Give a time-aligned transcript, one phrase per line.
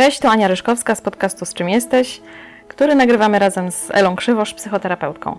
[0.00, 2.20] Cześć, to Ania Ryszkowska z podcastu Z czym jesteś,
[2.68, 5.38] który nagrywamy razem z Elą Krzywosz, psychoterapeutką.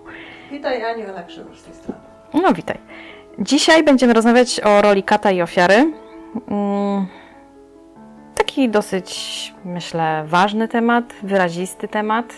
[0.52, 2.00] Witaj Aniu, Ela Krzywosz z tej strony.
[2.34, 2.78] No, witaj.
[3.40, 5.94] Dzisiaj będziemy rozmawiać o roli kata i ofiary.
[6.48, 7.08] Mm,
[8.36, 12.34] taki dosyć, myślę, ważny temat, wyrazisty temat.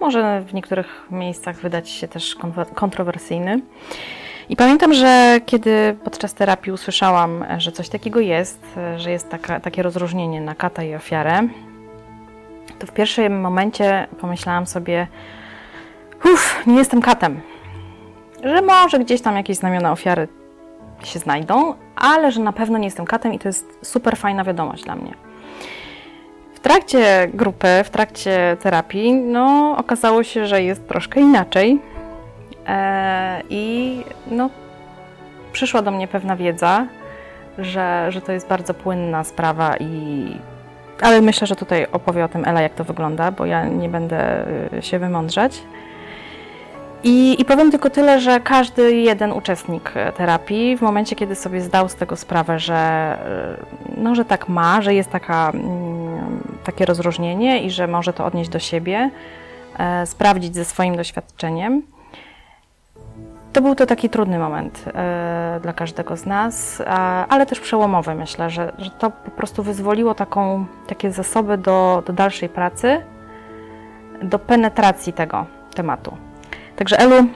[0.00, 2.36] Może w niektórych miejscach wydać się też
[2.74, 3.60] kontrowersyjny.
[4.50, 8.64] I pamiętam, że kiedy podczas terapii usłyszałam, że coś takiego jest,
[8.96, 11.48] że jest taka, takie rozróżnienie na kata i ofiarę,
[12.78, 15.06] to w pierwszym momencie pomyślałam sobie,
[16.24, 17.40] uff, nie jestem katem.
[18.44, 20.28] Że może gdzieś tam jakieś znamiona ofiary
[21.04, 24.84] się znajdą, ale że na pewno nie jestem katem i to jest super fajna wiadomość
[24.84, 25.14] dla mnie.
[26.54, 31.80] W trakcie grupy, w trakcie terapii, no, okazało się, że jest troszkę inaczej.
[32.66, 34.50] E, I no,
[35.52, 36.86] przyszła do mnie pewna wiedza,
[37.58, 40.36] że, że to jest bardzo płynna sprawa i
[41.00, 44.46] ale myślę, że tutaj opowie o tym Ela, jak to wygląda, bo ja nie będę
[44.72, 45.62] y, się wymądrzać.
[47.04, 51.60] I, I, powiem tylko tyle, że każdy jeden uczestnik e, terapii, w momencie, kiedy sobie
[51.60, 53.16] zdał z tego sprawę, że,
[53.88, 58.24] y, no, że tak ma, że jest taka, mm, takie rozróżnienie i że może to
[58.24, 59.10] odnieść do siebie,
[59.78, 61.82] e, sprawdzić ze swoim doświadczeniem,
[63.52, 68.14] to był to taki trudny moment e, dla każdego z nas, a, ale też przełomowy,
[68.14, 73.02] myślę, że, że to po prostu wyzwoliło taką, takie zasoby do, do dalszej pracy,
[74.22, 76.16] do penetracji tego tematu.
[76.76, 77.26] Także Elu,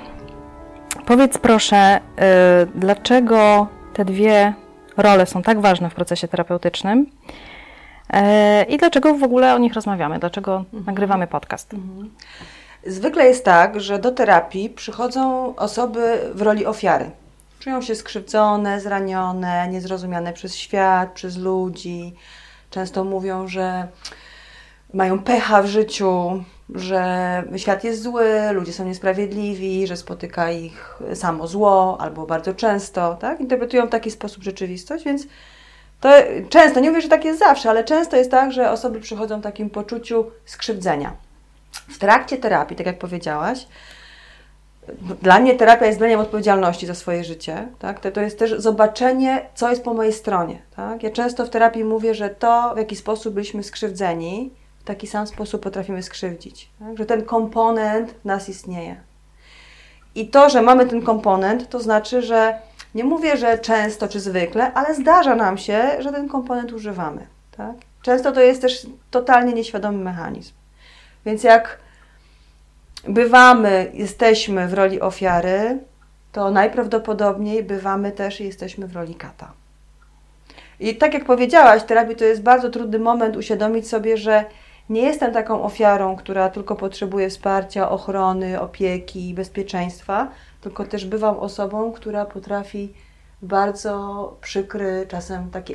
[1.07, 2.01] powiedz proszę, e,
[2.75, 4.55] dlaczego te dwie
[4.97, 7.07] role są tak ważne w procesie terapeutycznym
[8.13, 10.85] e, i dlaczego w ogóle o nich rozmawiamy, dlaczego mhm.
[10.87, 11.75] nagrywamy podcast?
[11.75, 12.11] Mhm.
[12.87, 17.11] Zwykle jest tak, że do terapii przychodzą osoby w roli ofiary.
[17.61, 22.15] Czują się skrzywdzone, zranione, niezrozumiane przez świat, przez ludzi.
[22.71, 23.89] Często mówią, że
[24.95, 31.47] mają pecha w życiu, że świat jest zły, ludzie są niesprawiedliwi, że spotyka ich samo
[31.47, 33.41] zło albo bardzo często, tak?
[33.41, 35.27] Interpretują w taki sposób rzeczywistość, więc
[36.01, 36.09] to
[36.49, 39.43] często, nie mówię, że tak jest zawsze, ale często jest tak, że osoby przychodzą w
[39.43, 41.17] takim poczuciu skrzywdzenia.
[41.75, 43.67] W trakcie terapii, tak jak powiedziałaś,
[45.23, 47.69] dla mnie terapia jest braniem odpowiedzialności za swoje życie.
[47.79, 48.01] Tak?
[48.01, 50.63] To, to jest też zobaczenie, co jest po mojej stronie.
[50.77, 51.03] Tak?
[51.03, 55.27] Ja często w terapii mówię, że to, w jaki sposób byliśmy skrzywdzeni, w taki sam
[55.27, 56.71] sposób potrafimy skrzywdzić.
[56.79, 56.99] Tak?
[56.99, 58.97] Że ten komponent w nas istnieje.
[60.15, 62.59] I to, że mamy ten komponent, to znaczy, że
[62.95, 67.27] nie mówię, że często czy zwykle, ale zdarza nam się, że ten komponent używamy.
[67.57, 67.77] Tak?
[68.03, 70.53] Często to jest też totalnie nieświadomy mechanizm.
[71.27, 71.79] Więc jak
[73.09, 75.79] bywamy, jesteśmy w roli ofiary,
[76.33, 79.53] to najprawdopodobniej bywamy też i jesteśmy w roli kata.
[80.81, 84.45] I tak jak powiedziałaś, terapii to jest bardzo trudny moment uświadomić sobie, że
[84.91, 90.29] nie jestem taką ofiarą, która tylko potrzebuje wsparcia, ochrony, opieki, bezpieczeństwa,
[90.61, 92.95] tylko też bywam osobą, która potrafi
[93.43, 95.75] bardzo przykry, czasem taki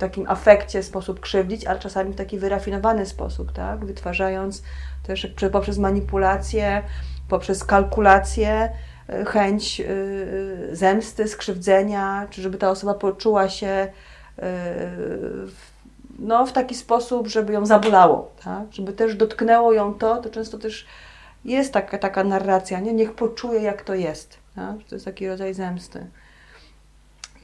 [0.00, 3.84] takim afekcie sposób krzywdzić, ale czasami w taki wyrafinowany sposób, tak?
[3.84, 4.62] wytwarzając
[5.02, 6.82] też poprzez manipulację,
[7.28, 8.72] poprzez kalkulację,
[9.10, 13.88] y, chęć y, zemsty, skrzywdzenia, czy żeby ta osoba poczuła się
[14.38, 14.42] y,
[16.18, 18.72] no, w taki sposób, żeby ją zabolało, tak?
[18.72, 20.86] żeby też dotknęło ją to, to często też
[21.44, 22.92] jest taka, taka narracja, nie?
[22.92, 24.38] niech poczuje jak to jest.
[24.54, 24.76] Tak?
[24.88, 26.06] To jest taki rodzaj zemsty.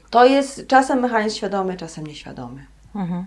[0.09, 2.65] To jest czasem mechanizm świadomy, czasem nieświadomy.
[2.95, 3.25] Mhm.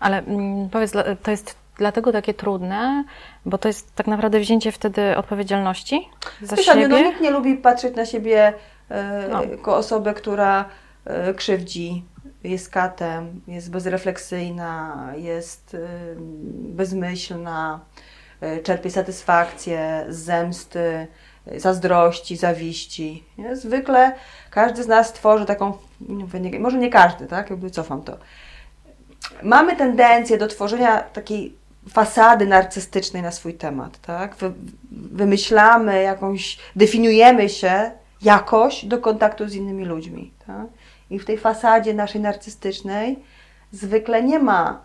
[0.00, 0.92] Ale mm, powiedz,
[1.22, 3.04] to jest dlatego takie trudne,
[3.46, 6.08] bo to jest tak naprawdę wzięcie wtedy odpowiedzialności
[6.42, 6.88] za Wiesz, siebie?
[6.88, 8.52] No, nikt nie lubi patrzeć na siebie
[8.88, 9.44] e, no.
[9.44, 10.64] jako osobę, która
[11.04, 12.04] e, krzywdzi,
[12.44, 15.78] jest katem, jest bezrefleksyjna, jest e,
[16.50, 17.80] bezmyślna,
[18.62, 21.06] czerpie satysfakcję z zemsty,
[21.56, 23.24] zazdrości, zawiści.
[23.38, 23.56] Nie?
[23.56, 24.12] Zwykle
[24.58, 25.72] każdy z nas tworzy taką,
[26.40, 27.50] nie, może nie każdy, tak?
[27.50, 28.16] Jakby cofam to.
[29.42, 31.54] Mamy tendencję do tworzenia takiej
[31.90, 34.36] fasady narcystycznej na swój temat, tak?
[34.36, 34.52] Wy,
[34.90, 37.90] wymyślamy jakąś, definiujemy się
[38.22, 40.66] jakoś do kontaktu z innymi ludźmi, tak?
[41.10, 43.18] I w tej fasadzie naszej narcystycznej
[43.72, 44.80] zwykle nie ma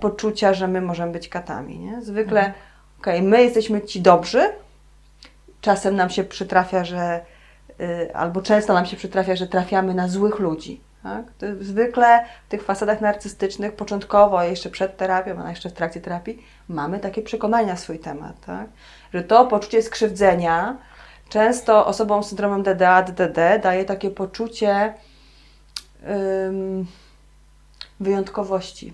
[0.00, 2.02] poczucia, że my możemy być katami, nie?
[2.02, 2.58] Zwykle, mhm.
[3.00, 4.42] okej, okay, my jesteśmy ci dobrzy,
[5.60, 7.31] czasem nam się przytrafia, że
[8.14, 10.80] albo często nam się przytrafia, że trafiamy na złych ludzi.
[11.02, 11.24] Tak?
[11.60, 17.00] zwykle w tych fasadach narcystycznych, początkowo, jeszcze przed terapią, a jeszcze w trakcie terapii, mamy
[17.00, 18.40] takie przekonania na swój temat.
[18.46, 18.66] Tak?
[19.14, 20.76] Że to poczucie skrzywdzenia
[21.28, 24.94] często osobom z syndromem DDA, DDD daje takie poczucie
[28.00, 28.92] wyjątkowości.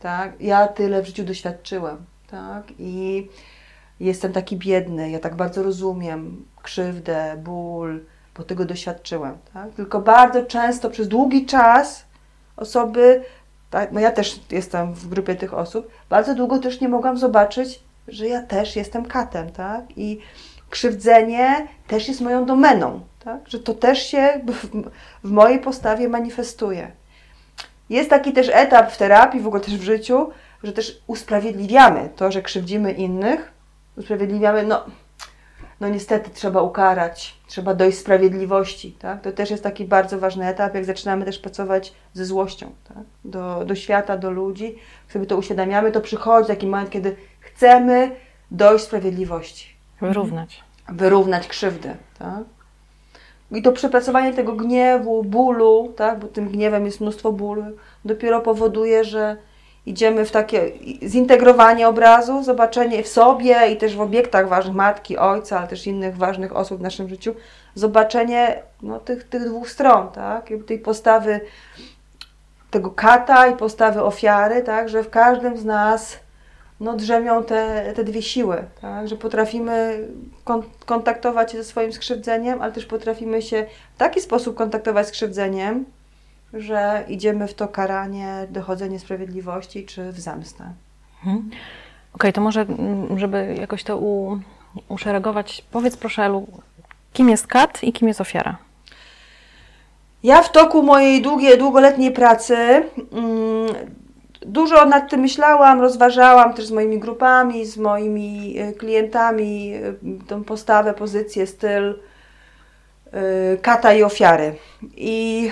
[0.00, 0.40] tak?
[0.40, 1.96] Ja tyle w życiu doświadczyłem,
[2.30, 2.64] tak?
[2.78, 3.28] I
[4.00, 8.04] jestem taki biedny, ja tak bardzo rozumiem krzywdę, ból,
[8.36, 9.70] bo tego doświadczyłem, tak?
[9.70, 12.04] Tylko bardzo często przez długi czas
[12.56, 13.24] osoby,
[13.70, 17.80] tak, no ja też jestem w grupie tych osób, bardzo długo też nie mogłam zobaczyć,
[18.08, 19.84] że ja też jestem katem, tak?
[19.96, 20.20] I
[20.70, 23.48] krzywdzenie też jest moją domeną, tak?
[23.48, 24.82] Że to też się w,
[25.28, 26.92] w mojej postawie manifestuje.
[27.90, 30.30] Jest taki też etap w terapii, w ogóle też w życiu,
[30.62, 33.52] że też usprawiedliwiamy to, że krzywdzimy innych,
[33.96, 34.84] usprawiedliwiamy, no,
[35.82, 38.92] no niestety trzeba ukarać, trzeba dojść sprawiedliwości.
[38.92, 39.20] Tak?
[39.22, 43.04] To też jest taki bardzo ważny etap, jak zaczynamy też pracować ze złością tak?
[43.24, 44.64] do, do świata, do ludzi.
[45.04, 48.10] Jak sobie to uświadamiamy, to przychodzi taki moment, kiedy chcemy
[48.50, 49.74] dojść sprawiedliwości.
[50.00, 50.64] Wyrównać.
[50.88, 51.94] Wyrównać krzywdę.
[52.18, 52.44] Tak?
[53.50, 56.18] I to przepracowanie tego gniewu, bólu, tak?
[56.18, 57.64] bo tym gniewem jest mnóstwo bólu,
[58.04, 59.36] dopiero powoduje, że
[59.86, 60.70] idziemy w takie
[61.06, 66.16] zintegrowanie obrazu, zobaczenie w sobie i też w obiektach ważnych matki, ojca, ale też innych
[66.16, 67.34] ważnych osób w naszym życiu,
[67.74, 70.48] zobaczenie no, tych, tych dwóch stron, tak?
[70.66, 71.40] tej postawy
[72.70, 74.88] tego kata i postawy ofiary, tak?
[74.88, 76.18] że w każdym z nas
[76.80, 79.08] no, drzemią te, te dwie siły, tak?
[79.08, 80.06] że potrafimy
[80.44, 85.08] kon kontaktować się ze swoim skrzywdzeniem, ale też potrafimy się w taki sposób kontaktować z
[85.08, 85.84] skrzywdzeniem,
[86.54, 90.64] że idziemy w to karanie, dochodzenie sprawiedliwości czy w zemstę.
[91.18, 91.38] Mhm.
[91.38, 91.50] Okej,
[92.12, 94.38] okay, to może, mm, żeby jakoś to u,
[94.88, 96.46] uszeregować, powiedz proszę, Elu,
[97.12, 98.56] kim jest kat i kim jest ofiara?
[100.22, 102.56] Ja w toku mojej długiej, długoletniej pracy
[103.12, 103.74] mm,
[104.46, 109.94] dużo nad tym myślałam, rozważałam też z moimi grupami, z moimi e, klientami e,
[110.28, 111.98] tą postawę, pozycję, styl
[113.12, 114.54] e, kata i ofiary.
[114.96, 115.50] I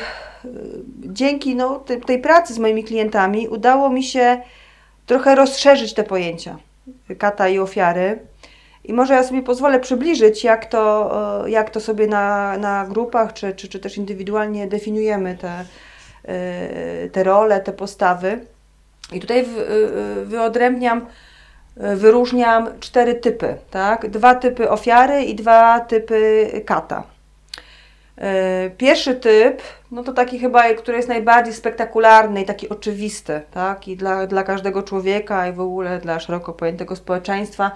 [0.99, 4.41] dzięki no, tej, tej pracy z moimi klientami udało mi się
[5.07, 6.57] trochę rozszerzyć te pojęcia
[7.19, 8.19] kata i ofiary.
[8.85, 11.11] I może ja sobie pozwolę przybliżyć, jak to,
[11.47, 15.65] jak to sobie na, na grupach, czy, czy, czy też indywidualnie definiujemy te,
[17.13, 18.41] te role, te postawy.
[19.13, 19.47] I tutaj
[20.25, 21.07] wyodrębniam,
[21.77, 24.11] wyróżniam cztery typy, tak?
[24.11, 27.03] Dwa typy ofiary i dwa typy kata.
[28.21, 33.89] E, pierwszy typ, no to taki chyba, który jest najbardziej spektakularny i taki oczywisty, tak?
[33.89, 37.71] I dla, dla każdego człowieka i w ogóle dla szeroko pojętego społeczeństwa,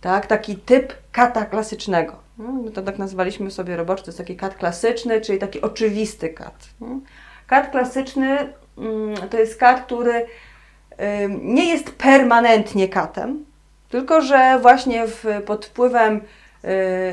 [0.00, 0.26] tak?
[0.26, 2.16] Taki typ kata klasycznego.
[2.38, 6.28] No, my to tak nazwaliśmy sobie roboczo, to jest taki kat klasyczny, czyli taki oczywisty
[6.28, 6.68] kat.
[6.80, 7.00] No.
[7.46, 10.26] Kat klasyczny mm, to jest kat, który
[11.42, 13.44] nie jest permanentnie katem,
[13.88, 16.20] tylko że właśnie w, pod wpływem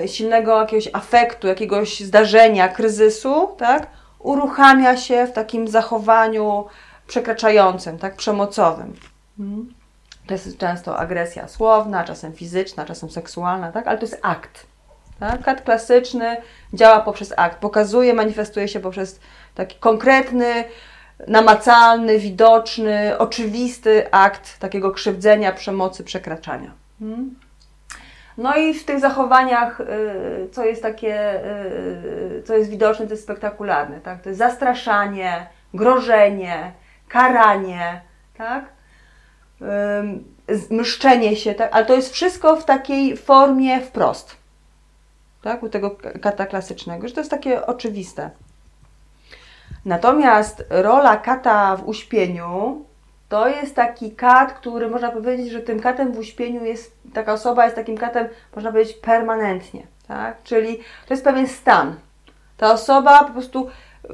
[0.05, 3.87] silnego jakiegoś afektu, jakiegoś zdarzenia, kryzysu, tak,
[4.19, 6.65] uruchamia się w takim zachowaniu
[7.07, 8.93] przekraczającym, tak, przemocowym.
[9.39, 9.73] Mhm.
[10.27, 14.67] To jest często agresja słowna, czasem fizyczna, czasem seksualna, tak, ale to jest akt.
[15.19, 15.43] Tak?
[15.43, 16.37] Kat klasyczny
[16.73, 19.19] działa poprzez akt, pokazuje, manifestuje się poprzez
[19.55, 20.63] taki konkretny,
[21.27, 26.71] namacalny, widoczny, oczywisty akt takiego krzywdzenia, przemocy, przekraczania.
[26.99, 27.35] Hmm?
[28.37, 33.23] No i w tych zachowaniach, y, co jest takie, y, co jest widoczne, to jest
[33.23, 34.21] spektakularne, tak?
[34.21, 36.71] To jest zastraszanie, grożenie,
[37.07, 38.01] karanie,
[38.37, 38.65] tak?
[40.69, 41.69] Mszczenie się, tak?
[41.75, 44.37] Ale to jest wszystko w takiej formie wprost,
[45.41, 45.63] tak?
[45.63, 48.29] U tego kata klasycznego, że to jest takie oczywiste.
[49.85, 52.85] Natomiast rola kata w uśpieniu
[53.33, 57.63] to jest taki kat, który można powiedzieć, że tym katem w uśpieniu jest, taka osoba
[57.63, 59.87] jest takim katem, można powiedzieć, permanentnie.
[60.07, 60.43] Tak?
[60.43, 61.95] Czyli to jest pewien stan.
[62.57, 63.69] Ta osoba po prostu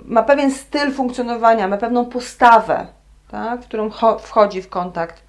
[0.05, 2.87] ma pewien styl funkcjonowania, ma pewną postawę,
[3.31, 3.61] tak?
[3.61, 5.23] w którą wchodzi w kontakt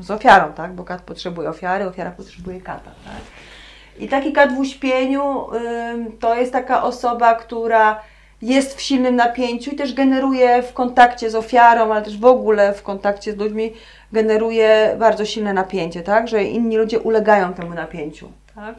[0.00, 0.72] z ofiarą, tak?
[0.72, 2.90] bo kat potrzebuje ofiary, ofiara potrzebuje kata.
[3.04, 3.22] Tak?
[3.98, 5.46] I taki kat w uśpieniu
[6.20, 8.00] to jest taka osoba, która
[8.42, 12.74] jest w silnym napięciu i też generuje w kontakcie z ofiarą, ale też w ogóle
[12.74, 13.72] w kontakcie z ludźmi
[14.12, 16.28] generuje bardzo silne napięcie, tak?
[16.28, 18.74] Że inni ludzie ulegają temu napięciu, tak?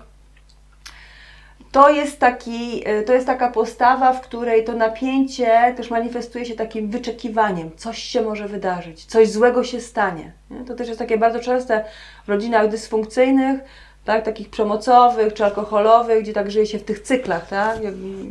[1.71, 6.55] To jest, taki, e, to jest taka postawa, w której to napięcie też manifestuje się
[6.55, 7.71] takim wyczekiwaniem.
[7.75, 10.31] Coś się może wydarzyć, coś złego się stanie.
[10.49, 10.65] Nie?
[10.65, 11.85] To też jest takie bardzo częste
[12.25, 13.61] w rodzinach dysfunkcyjnych,
[14.05, 17.77] tak, takich przemocowych czy alkoholowych, gdzie tak żyje się w tych cyklach, tak,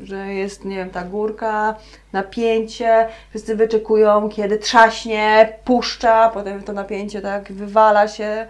[0.04, 1.74] że jest, nie wiem, ta górka,
[2.12, 8.46] napięcie, wszyscy wyczekują, kiedy trzaśnie, puszcza, potem to napięcie tak wywala się,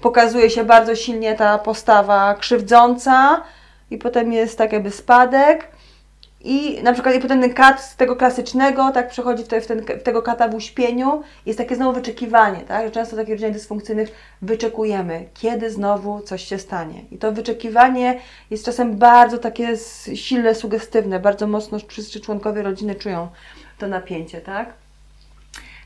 [0.00, 3.42] pokazuje się bardzo silnie ta postawa krzywdząca
[3.90, 5.68] i potem jest tak jakby spadek
[6.50, 9.80] I na przykład i potem ten kat z tego klasycznego, tak przechodzi w, w, ten,
[9.80, 12.84] w tego kata w uśpieniu, jest takie znowu wyczekiwanie, tak?
[12.84, 14.12] Że często takich rodzinach dysfunkcyjnych
[14.42, 17.02] wyczekujemy, kiedy znowu coś się stanie.
[17.10, 19.76] I to wyczekiwanie jest czasem bardzo takie
[20.14, 23.28] silne, sugestywne, bardzo mocno wszyscy członkowie rodziny czują
[23.78, 24.72] to napięcie, tak?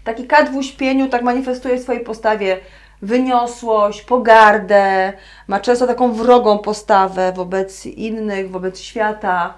[0.05, 2.59] Taki kat w uśpieniu tak manifestuje w swojej postawie
[3.03, 5.13] wyniosłość, pogardę,
[5.49, 9.55] ma często taką wrogą postawę wobec innych, wobec świata.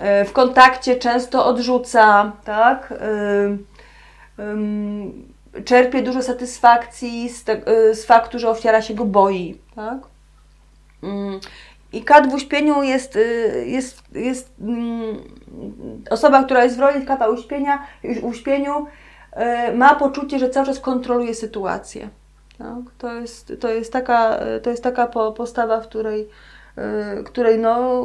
[0.00, 2.94] E, w kontakcie często odrzuca, tak?
[5.64, 9.98] Czerpie dużo satysfakcji z, te, e, z faktu, że ofiara się go boi, tak?
[11.92, 13.20] I kat w uśpieniu jest, e,
[13.66, 14.54] jest, jest
[16.10, 17.86] osoba, która jest w roli kata uśpienia,
[18.22, 18.86] uśpieniu,
[19.74, 22.08] ma poczucie, że cały czas kontroluje sytuację.
[22.58, 22.78] Tak?
[22.98, 25.06] To, jest, to, jest taka, to jest taka
[25.36, 26.28] postawa, w której,
[27.24, 28.04] której no,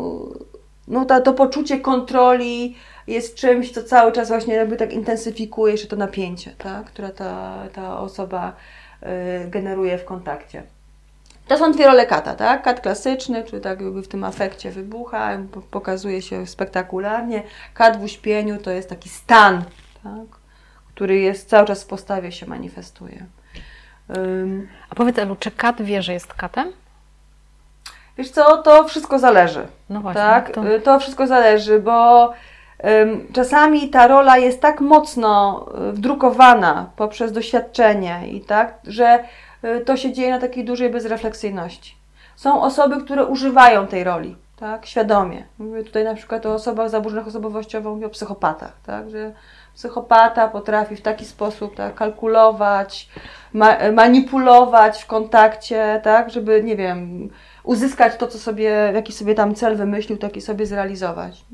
[0.87, 2.75] no ta, to poczucie kontroli
[3.07, 6.85] jest czymś, co cały czas właśnie jakby tak intensyfikuje jeszcze to napięcie, tak?
[6.85, 8.53] które ta, ta osoba
[9.03, 10.63] y, generuje w kontakcie.
[11.47, 12.63] To są dwie role kata, tak?
[12.63, 15.37] Kat klasyczny, czyli tak jakby w tym afekcie wybucha,
[15.71, 17.43] pokazuje się spektakularnie.
[17.73, 19.63] Kat w uśpieniu to jest taki stan,
[20.03, 20.39] tak?
[20.93, 23.25] który jest cały czas w postawie się manifestuje.
[24.89, 26.71] A powiedz Elu, czy kat wie, że jest katem?
[28.17, 29.67] Wiesz co, to wszystko zależy.
[29.89, 30.21] No właśnie.
[30.21, 30.51] Tak?
[30.51, 30.61] To...
[30.83, 32.25] to wszystko zależy, bo
[32.83, 39.23] um, czasami ta rola jest tak mocno y, wdrukowana poprzez doświadczenie i tak, że
[39.63, 41.95] y, to się dzieje na takiej dużej bezrefleksyjności.
[42.35, 45.43] Są osoby, które używają tej roli, tak, świadomie.
[45.59, 49.31] Mówię tutaj na przykład o osobach zaburzonych osobowościowo, mówię o psychopatach, tak, że
[49.75, 53.09] psychopata potrafi w taki sposób tak, kalkulować,
[53.53, 57.29] ma manipulować w kontakcie, tak, żeby, nie wiem,
[57.63, 61.45] uzyskać to, co sobie, jaki sobie tam cel wymyślił, taki sobie zrealizować.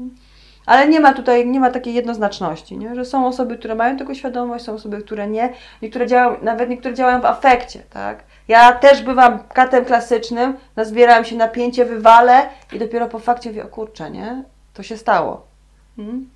[0.66, 2.96] Ale nie ma tutaj, nie ma takiej jednoznaczności, nie?
[2.96, 5.54] że są osoby, które mają tego świadomość, są osoby, które nie.
[5.82, 8.24] Niektóre działają, nawet niektóre działają w afekcie, tak?
[8.48, 13.68] Ja też bywam katem klasycznym, nazbierałem się napięcie, wywalę i dopiero po fakcie mówię, o
[13.68, 14.44] kurczę, nie?
[14.74, 15.48] To się stało.
[15.96, 16.30] Hmm?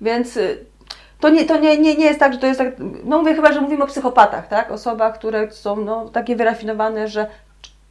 [0.00, 0.64] Więc y,
[1.20, 3.52] to, nie, to nie, nie, nie jest tak, że to jest tak, no mówię chyba,
[3.52, 4.70] że mówimy o psychopatach, tak?
[4.70, 7.26] Osobach, które są no, takie wyrafinowane, że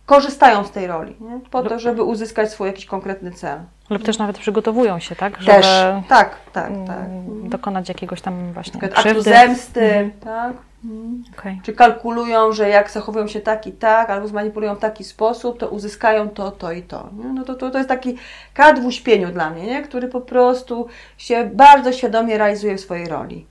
[0.10, 1.40] korzystają z tej roli, nie?
[1.52, 3.60] po to, żeby uzyskać swój jakiś konkretny cel.
[3.90, 5.42] Lub też nawet przygotowują się, tak?
[5.42, 5.66] Żeby też,
[6.08, 7.06] tak, tak, tak.
[7.06, 10.12] Mm, dokonać jakiegoś tam właśnie aktu zemsty, mhm.
[10.12, 10.54] tak?
[10.86, 11.24] Mhm.
[11.38, 11.60] Okay.
[11.64, 15.68] Czy kalkulują, że jak zachowują się tak i tak, albo zmanipulują w taki sposób, to
[15.68, 17.10] uzyskają to, to i to.
[17.14, 17.34] Nie?
[17.34, 18.18] No to, to, to jest taki
[18.54, 19.82] kad w uśpieniu dla mnie, nie?
[19.82, 20.88] który po prostu
[21.18, 23.46] się bardzo świadomie realizuje w swojej roli.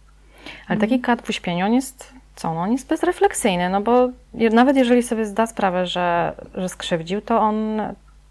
[0.69, 2.55] Ale taki kad w uśpieniu, on jest co?
[2.55, 4.09] No on jest bezrefleksyjny, no bo
[4.53, 7.81] nawet jeżeli sobie zda sprawę, że, że skrzywdził, to on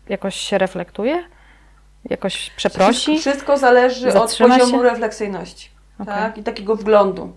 [0.10, 1.24] jakoś się reflektuje?
[2.10, 3.20] Jakoś przeprosi?
[3.20, 4.84] Wszystko zależy od poziomu się?
[4.84, 6.16] refleksyjności okay.
[6.16, 6.38] tak?
[6.38, 7.34] i takiego wglądu.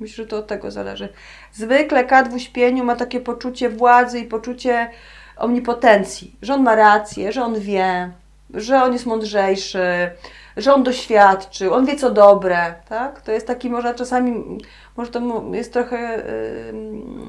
[0.00, 1.08] Myślę, że to od tego zależy.
[1.52, 4.90] Zwykle kat w uśpieniu ma takie poczucie władzy i poczucie
[5.36, 8.10] omnipotencji, że on ma rację, że on wie,
[8.54, 10.10] że on jest mądrzejszy,
[10.56, 13.20] że on doświadczył, on wie co dobre, tak?
[13.20, 14.58] To jest taki może czasami,
[14.96, 16.22] może to jest trochę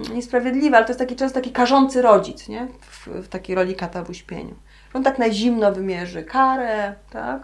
[0.08, 2.68] yy, niesprawiedliwe, ale to jest taki często taki karzący rodzic, nie?
[2.82, 4.56] W, w takiej roli kata w uśpieniu.
[4.94, 7.42] On tak na zimno wymierzy karę, tak?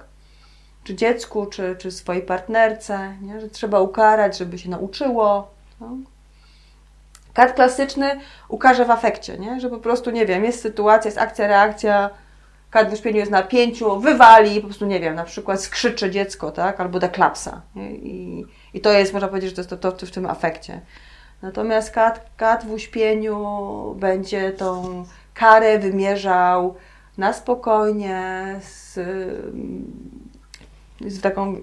[0.84, 3.42] Czy dziecku, czy, czy swojej partnerce, nie?
[3.42, 5.90] Że trzeba ukarać, żeby się nauczyło, tak?
[7.34, 9.60] Kat klasyczny ukaże w afekcie, nie?
[9.60, 12.10] że po prostu, nie wiem, jest sytuacja, jest akcja, reakcja,
[12.74, 16.52] kat w uśpieniu jest na pięciu, wywali, po prostu, nie wiem, na przykład skrzyczy dziecko,
[16.52, 17.62] tak, albo da klapsa.
[17.76, 20.82] I, I to jest, można powiedzieć, że to jest to, to w tym afekcie.
[21.42, 25.04] Natomiast kat, kat w uśpieniu będzie tą
[25.34, 26.76] karę wymierzał
[27.18, 29.00] na spokojnie, z,
[31.02, 31.56] z taką,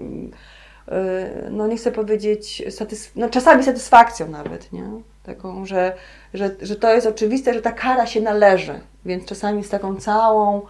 [1.50, 4.84] no nie chcę powiedzieć, satysf- no czasami satysfakcją nawet, nie?
[5.22, 5.92] Taką, że,
[6.34, 10.62] że, że to jest oczywiste, że ta kara się należy, więc czasami z taką całą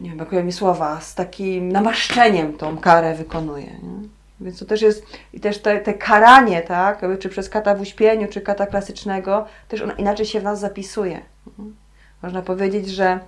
[0.00, 3.66] nie wiem, brakuje mi słowa, z takim namaszczeniem tą karę wykonuje.
[3.66, 4.08] Nie?
[4.40, 8.28] Więc to też jest, i też te, te karanie, tak, czy przez kata w uśpieniu,
[8.28, 11.20] czy kata klasycznego, też ona inaczej się w nas zapisuje.
[12.22, 13.18] Można powiedzieć, że,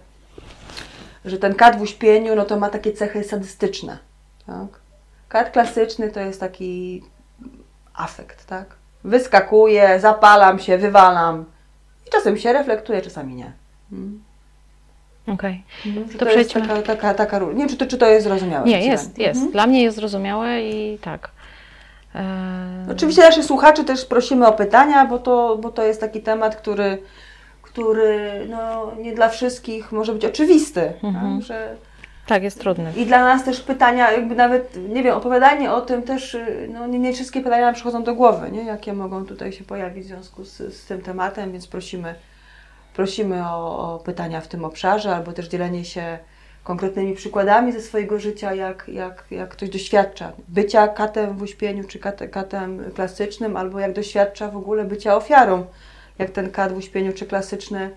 [1.25, 3.99] że ten kat w uśpieniu, no to ma takie cechy sadystyczne,
[4.47, 4.81] tak.
[5.29, 7.03] Kat klasyczny to jest taki
[7.95, 8.67] afekt, tak.
[9.05, 11.45] Wyskakuje, zapalam się, wywalam
[12.07, 13.53] i czasem się reflektuje, czasami nie.
[13.91, 14.23] Hmm.
[15.27, 15.63] Okej.
[15.81, 15.93] Okay.
[15.93, 18.67] Mhm, to, to jest taka, taka, taka Nie wiem, czy to, czy to jest zrozumiałe.
[18.67, 19.37] Nie, jest, jest.
[19.37, 19.53] Mhm.
[19.53, 21.31] Dla mnie jest zrozumiałe i tak.
[22.15, 22.25] Eee...
[22.93, 26.99] Oczywiście naszych słuchaczy też prosimy o pytania, bo to, bo to jest taki temat, który,
[27.63, 30.81] który no, nie dla wszystkich może być oczywisty.
[30.81, 31.05] Tak?
[31.05, 31.43] Mhm.
[31.43, 31.77] Że,
[32.27, 32.93] Tak, jest trudny.
[32.97, 36.37] I dla nas też pytania, jakby nawet, nie wiem, opowiadanie o tym też,
[36.69, 38.65] no nie, nie wszystkie pytania nam przychodzą do głowy, nie?
[38.65, 42.15] Jakie mogą tutaj się pojawić w związku z, z tym tematem, więc prosimy,
[42.95, 46.19] prosimy o, o pytania w tym obszarze, albo też dzielenie się
[46.65, 51.99] konkretnymi przykładami ze swojego życia, jak, jak, jak ktoś doświadcza bycia katem w uśpieniu, czy
[51.99, 55.67] kat, katem klasycznym, albo jak doświadcza w ogóle bycia ofiarą,
[56.19, 57.91] jak ten kat w uśpieniu, czy klasyczny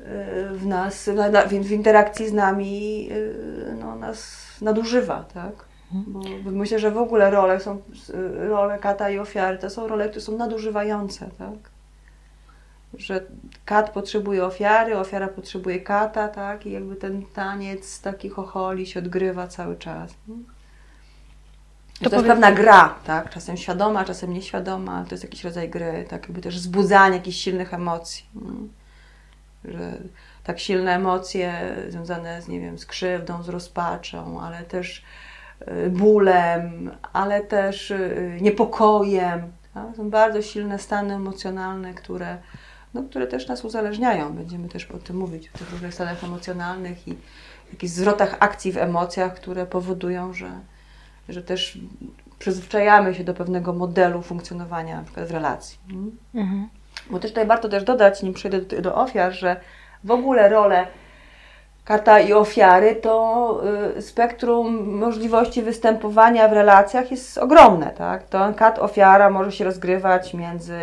[0.00, 0.04] y,
[0.52, 1.10] w nas,
[1.48, 5.52] w, w interakcji z nami y, no, nas nadużywa, tak?
[5.94, 6.42] Mhm.
[6.42, 7.82] Bo myślę, że w ogóle role są,
[8.48, 11.77] role kata i ofiary to są role, które są nadużywające, tak?
[12.94, 13.22] Że
[13.64, 16.66] kat potrzebuje ofiary, ofiara potrzebuje kata, tak?
[16.66, 20.14] I jakby ten taniec taki chocholi się odgrywa cały czas.
[22.02, 23.30] To, to jest pewna gra, tak?
[23.30, 25.04] Czasem świadoma, czasem nieświadoma.
[25.04, 28.26] To jest jakiś rodzaj gry, tak jakby też wzbudzanie jakichś silnych emocji.
[29.64, 29.98] Że
[30.44, 35.02] tak silne emocje związane z, nie wiem, z krzywdą, z rozpaczą, ale też
[35.68, 39.52] y, bólem, ale też y, niepokojem.
[39.74, 39.96] Tak?
[39.96, 42.38] Są bardzo silne stany emocjonalne, które
[42.94, 44.32] no, które też nas uzależniają.
[44.32, 47.14] Będziemy też o tym mówić, o tych różnych stanach emocjonalnych i
[47.72, 50.50] jakichś zwrotach akcji w emocjach, które powodują, że,
[51.28, 51.78] że też
[52.38, 55.78] przyzwyczajamy się do pewnego modelu funkcjonowania na przykład w relacji.
[56.34, 56.68] Mhm.
[57.10, 59.60] Bo też tutaj warto też dodać, nim przejdę do, do ofiar, że
[60.04, 60.86] w ogóle role
[61.84, 63.62] kata i ofiary, to
[63.96, 67.90] y, spektrum możliwości występowania w relacjach jest ogromne.
[67.90, 68.28] Tak?
[68.28, 70.80] To kat ofiara może się rozgrywać między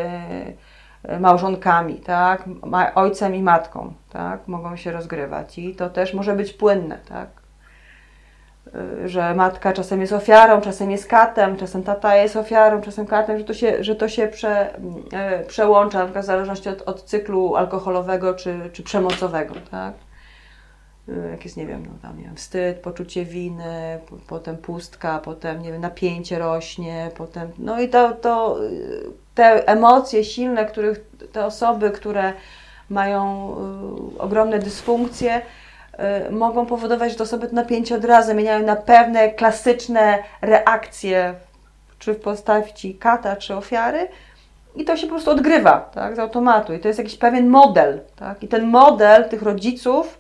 [1.20, 2.44] małżonkami, tak?
[2.96, 4.48] ojcem i matką, tak?
[4.48, 7.28] mogą się rozgrywać i to też może być płynne, tak?
[9.04, 13.38] Y, że matka czasem jest ofiarą, czasem jest katem, czasem tata jest ofiarą, czasem katem,
[13.38, 14.80] że to się, że to się prze,
[15.14, 19.94] e, przełącza w zależności od, od cyklu alkoholowego czy, czy przemocowego, tak?
[21.32, 25.72] Jak jest, nie wiem, no tam, nie wiem, wstyd, poczucie winy, potem pustka, potem, nie
[25.72, 28.60] wiem, napięcie rośnie, potem, no i to, to
[29.36, 31.00] te emocje silne, których
[31.32, 32.34] te osoby, które
[32.90, 33.56] mają
[34.16, 35.42] y, ogromne dysfunkcje,
[36.28, 41.34] y, mogą powodować, że te osoby to napięcie od razu zmieniają na pewne klasyczne reakcje,
[42.00, 44.08] czy w postaci kata, czy ofiary,
[44.76, 46.74] i to się po prostu odgrywa tak, z automatu.
[46.74, 48.02] I to jest jakiś pewien model.
[48.16, 48.44] Tak?
[48.44, 50.20] I ten model tych rodziców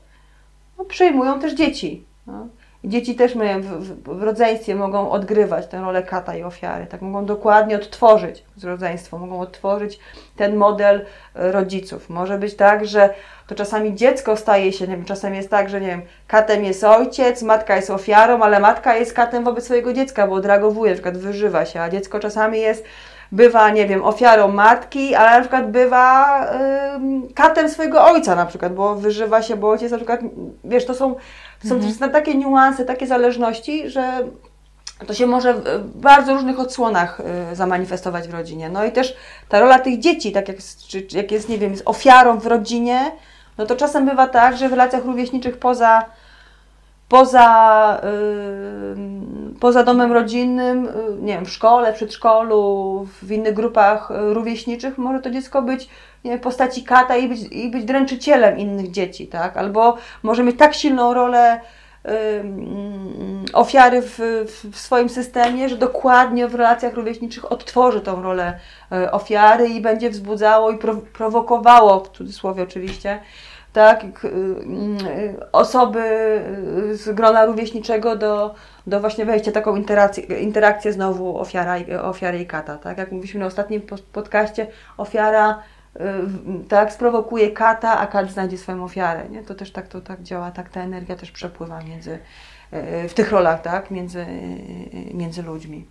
[0.77, 2.05] no, przejmują też dzieci.
[2.27, 2.47] No.
[2.85, 7.01] Dzieci też my w, w, w, rodzeństwie mogą odgrywać tę rolę kata i ofiary, tak
[7.01, 9.99] mogą dokładnie odtworzyć rodzeństwo, mogą odtworzyć
[10.35, 12.09] ten model e, rodziców.
[12.09, 13.09] Może być tak, że
[13.47, 16.83] to czasami dziecko staje się, nie wiem, czasem jest tak, że nie wiem, katem jest
[16.83, 21.17] ojciec, matka jest ofiarą, ale matka jest katem wobec swojego dziecka, bo odreagowuje, na przykład
[21.17, 22.85] wyżywa się, a dziecko czasami jest
[23.31, 26.39] bywa, nie wiem, ofiarą matki, ale na przykład bywa
[27.23, 30.19] yy, katem swojego ojca na przykład, bo wyżywa się, bo ojciec na przykład,
[30.63, 31.15] wiesz, to są
[31.67, 32.11] są mhm.
[32.11, 34.23] takie niuanse, takie zależności, że
[35.07, 35.61] to się może w
[35.95, 38.69] bardzo różnych odsłonach y, zamanifestować w rodzinie.
[38.69, 39.15] No i też
[39.49, 43.11] ta rola tych dzieci, tak jak, czy, jak jest, nie wiem, jest ofiarą w rodzinie,
[43.57, 46.05] no to czasem bywa tak, że w relacjach rówieśniczych poza,
[47.09, 54.33] poza, yy, poza domem rodzinnym, yy, nie wiem, w szkole, przedszkolu, w innych grupach y,
[54.33, 55.89] rówieśniczych może to dziecko być
[56.41, 59.57] postaci kata i być, i być dręczycielem innych dzieci, tak?
[59.57, 61.59] Albo może mieć tak silną rolę
[62.05, 62.09] y,
[63.53, 64.19] ofiary w,
[64.71, 68.59] w, swoim systemie, że dokładnie w relacjach rówieśniczych odtworzy tą rolę
[68.91, 73.19] y, ofiary i będzie wzbudzało i pro, prowokowało, w cudzysłowie oczywiście,
[73.73, 76.01] tak, y, osoby
[76.91, 78.55] z grona rówieśniczego do,
[78.87, 82.77] do właśnie wejścia taką interakcję, interakcję znowu ofiara, ofiary i kata.
[82.77, 82.97] Tak?
[82.97, 85.74] Jak mówiliśmy na ostatnim podcaście, ofiara Y,
[86.69, 89.29] tak, sprowokuje kata, a kat znajdzie swoją ofiarę.
[89.29, 89.43] Nie?
[89.43, 92.19] To też tak, to tak działa, tak ta energia też przepływa między,
[93.03, 95.85] y, w tych rolach, tak, między, y, między ludźmi.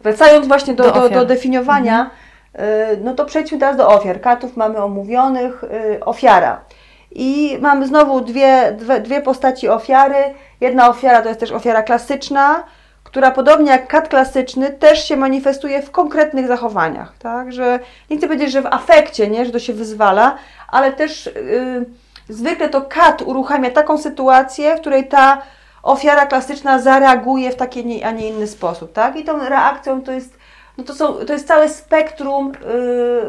[0.00, 2.10] Wracając właśnie do, do, do, do definiowania,
[2.54, 3.04] mhm.
[3.04, 4.20] no to przejdźmy teraz do ofiar.
[4.20, 5.64] Katów mamy omówionych,
[6.00, 6.64] ofiara.
[7.10, 10.34] I mamy znowu dwie, dwie, dwie postaci ofiary.
[10.60, 12.64] Jedna ofiara to jest też ofiara klasyczna,
[13.12, 17.52] która podobnie jak kat klasyczny też się manifestuje w konkretnych zachowaniach, tak?
[17.52, 17.78] Że
[18.10, 19.46] nie chcę powiedzieć, że w afekcie, nie?
[19.46, 20.36] że to się wyzwala,
[20.68, 21.86] ale też yy,
[22.28, 25.42] zwykle to kat uruchamia taką sytuację, w której ta
[25.82, 29.16] ofiara klasyczna zareaguje w taki, a nie inny sposób, tak?
[29.16, 30.38] I tą reakcją to jest,
[30.78, 32.52] no to, są, to jest całe spektrum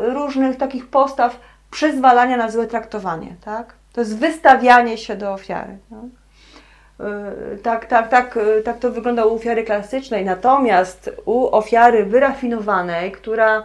[0.03, 1.39] yy, różnych takich postaw
[1.71, 3.73] przyzwalania na złe traktowanie, tak?
[3.93, 5.77] To jest wystawianie się do ofiary.
[5.89, 6.22] Tak?
[7.53, 10.25] Y, tak, tak, tak, y, tak to wygląda u ofiary klasycznej.
[10.25, 13.63] Natomiast u ofiary wyrafinowanej, która,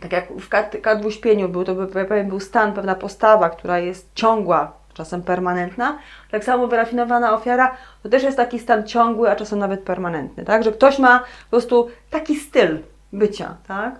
[0.00, 5.22] tak jak w kadłuśpieniu był, to pewien był stan, pewna postawa, która jest ciągła, czasem
[5.22, 5.98] permanentna.
[6.30, 10.64] Tak samo wyrafinowana ofiara to też jest taki stan ciągły, a czasem nawet permanentny, tak?
[10.64, 12.78] Że ktoś ma po prostu taki styl
[13.12, 13.94] bycia, tak?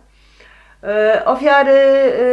[0.82, 1.78] E, ofiary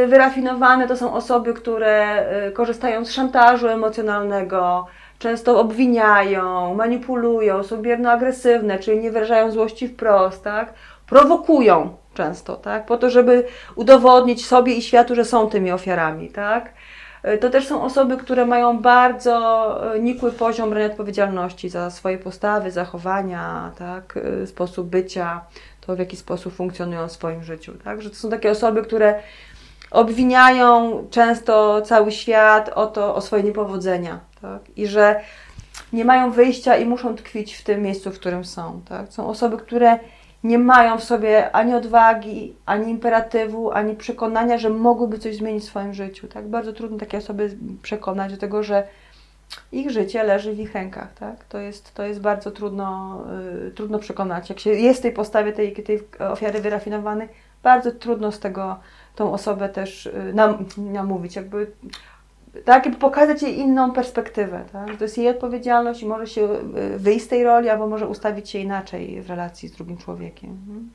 [0.08, 4.88] wyrafinowane to są osoby, które korzystają z szantażu emocjonalnego,
[5.20, 10.74] często obwiniają, manipulują, są bierno-agresywne, czyli nie wyrażają złości wprost, tak?
[11.08, 12.86] Prowokują często, tak?
[12.86, 13.44] Po to, żeby
[13.76, 16.74] udowodnić sobie i światu, że są tymi ofiarami, tak?
[17.42, 23.72] To też są osoby, które mają bardzo nikły poziom brania odpowiedzialności za swoje postawy, zachowania,
[23.78, 24.20] tak?
[24.46, 25.42] sposób bycia,
[25.82, 27.74] to w jaki sposób funkcjonują w swoim życiu.
[27.84, 28.02] Tak?
[28.02, 29.20] Że to są takie osoby, które
[29.92, 34.20] obwiniają często cały świat o to, o swoje niepowodzenia.
[34.42, 34.62] Tak?
[34.76, 35.22] I że
[35.94, 38.82] nie mają wyjścia i muszą tkwić w tym miejscu, w którym są.
[38.90, 39.14] Tak?
[39.14, 40.00] Są osoby, które
[40.44, 45.68] nie mają w sobie ani odwagi, ani imperatywu, ani przekonania, że mogłyby coś zmienić w
[45.68, 46.28] swoim życiu.
[46.28, 46.48] Tak?
[46.48, 48.88] Bardzo trudno takie osoby przekonać do tego, że
[49.72, 51.44] ich życie leży w ich rękach, tak?
[51.44, 53.22] To jest, to jest bardzo trudno,
[53.68, 54.50] y, trudno przekonać.
[54.50, 57.30] Jak się jest w tej postawie tej, tej ofiary wyrafinowanej,
[57.64, 58.80] bardzo trudno z tego
[59.18, 61.72] tą osobę też y, nam, namówić, jakby
[62.66, 64.98] tak, jakby pokazać jej inną perspektywę, tak?
[64.98, 68.50] To jest jej odpowiedzialność i może się y, wyjść z tej roli, albo może ustawić
[68.50, 70.50] się inaczej w relacji z drugim człowiekiem.
[70.50, 70.90] Mhm.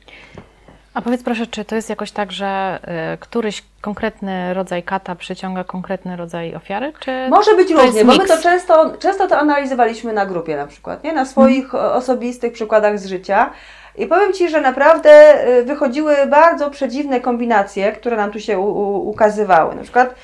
[0.94, 2.78] A powiedz proszę, czy to jest jakoś tak, że
[3.14, 6.92] y, któryś konkretny rodzaj kata przyciąga konkretny rodzaj ofiary?
[7.00, 11.04] Czy Może być różnie, bo my to często, często to analizowaliśmy na grupie na przykład,
[11.04, 11.12] nie?
[11.12, 11.92] na swoich hmm.
[11.92, 13.50] osobistych przykładach z życia.
[13.96, 19.74] I powiem Ci, że naprawdę y, wychodziły bardzo przedziwne kombinacje, które nam tu się ukazywały.
[19.74, 20.14] Na przykład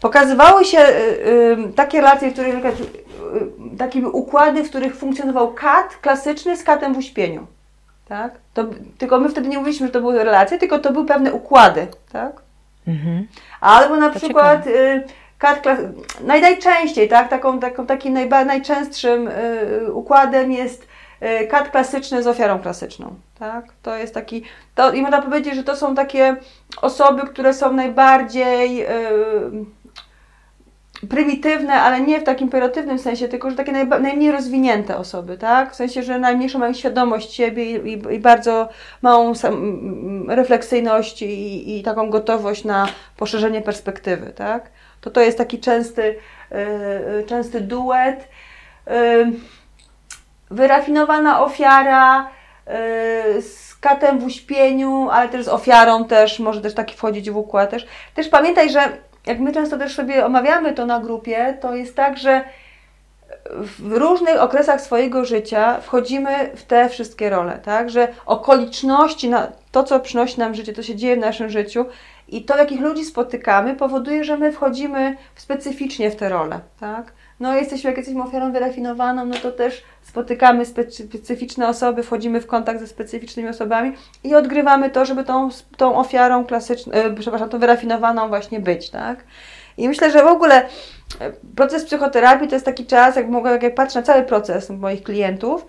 [0.00, 0.82] pokazywały się y,
[1.68, 2.70] y, takie relacje, w których y,
[3.78, 7.46] takie układy, w których funkcjonował kat klasyczny z katem w uśpieniu
[8.08, 8.32] tak?
[8.54, 8.64] To,
[8.98, 12.32] tylko my wtedy nie mówiliśmy, że to były relacje, tylko to były pewne układy, tak?
[12.88, 13.26] Mhm.
[13.60, 14.64] Albo na to przykład
[15.38, 15.64] kat
[16.20, 17.28] naj, najczęściej, tak?
[17.28, 20.86] Taką, taką, takim najba, najczęstszym y, układem jest
[21.50, 23.64] kat klasyczny z ofiarą klasyczną, tak?
[23.82, 24.42] To jest taki,
[24.74, 26.36] to, i można powiedzieć, że to są takie
[26.82, 28.86] osoby, które są najbardziej y,
[31.08, 35.72] prymitywne, ale nie w takim pejoratywnym sensie, tylko że takie najba, najmniej rozwinięte osoby, tak?
[35.72, 38.68] W sensie, że najmniejszą mają świadomość siebie i, i, i bardzo
[39.02, 44.70] małą sam, refleksyjność i, i, taką gotowość na poszerzenie perspektywy, tak?
[45.00, 46.16] To to jest taki częsty,
[46.50, 48.28] yy, częsty duet.
[48.86, 49.32] Yy,
[50.50, 52.30] wyrafinowana ofiara
[52.66, 57.36] yy, z katem w uśpieniu, ale też z ofiarą też, może też taki wchodzić w
[57.36, 57.86] układ też.
[58.14, 58.80] Też pamiętaj, że
[59.26, 62.44] jak my często też sobie omawiamy to na grupie, to jest tak, że
[63.78, 67.90] w różnych okresach swojego życia wchodzimy w te wszystkie role, tak?
[67.90, 69.30] Że okoliczności,
[69.72, 71.86] to, co przynosi nam życie, to się dzieje w naszym życiu
[72.28, 77.12] i to, jakich ludzi spotykamy, powoduje, że my wchodzimy specyficznie w te role, tak?
[77.40, 82.80] No, jesteśmy, jak jesteśmy ofiarą wyrafinowaną, no to też spotykamy specyficzne osoby, wchodzimy w kontakt
[82.80, 83.92] ze specyficznymi osobami
[84.24, 89.24] i odgrywamy to, żeby tą, tą ofiarą klasyczną, e, przepraszam, tą wyrafinowaną właśnie być, tak?
[89.76, 90.68] I myślę, że w ogóle
[91.20, 95.02] e, proces psychoterapii to jest taki czas, jak, mogę, jak patrzę na cały proces moich
[95.02, 95.66] klientów,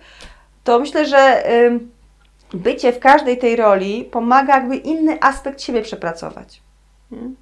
[0.64, 1.44] to myślę, że
[2.54, 6.62] bycie w każdej tej roli pomaga jakby inny aspekt siebie przepracować.
[7.10, 7.36] Hmm?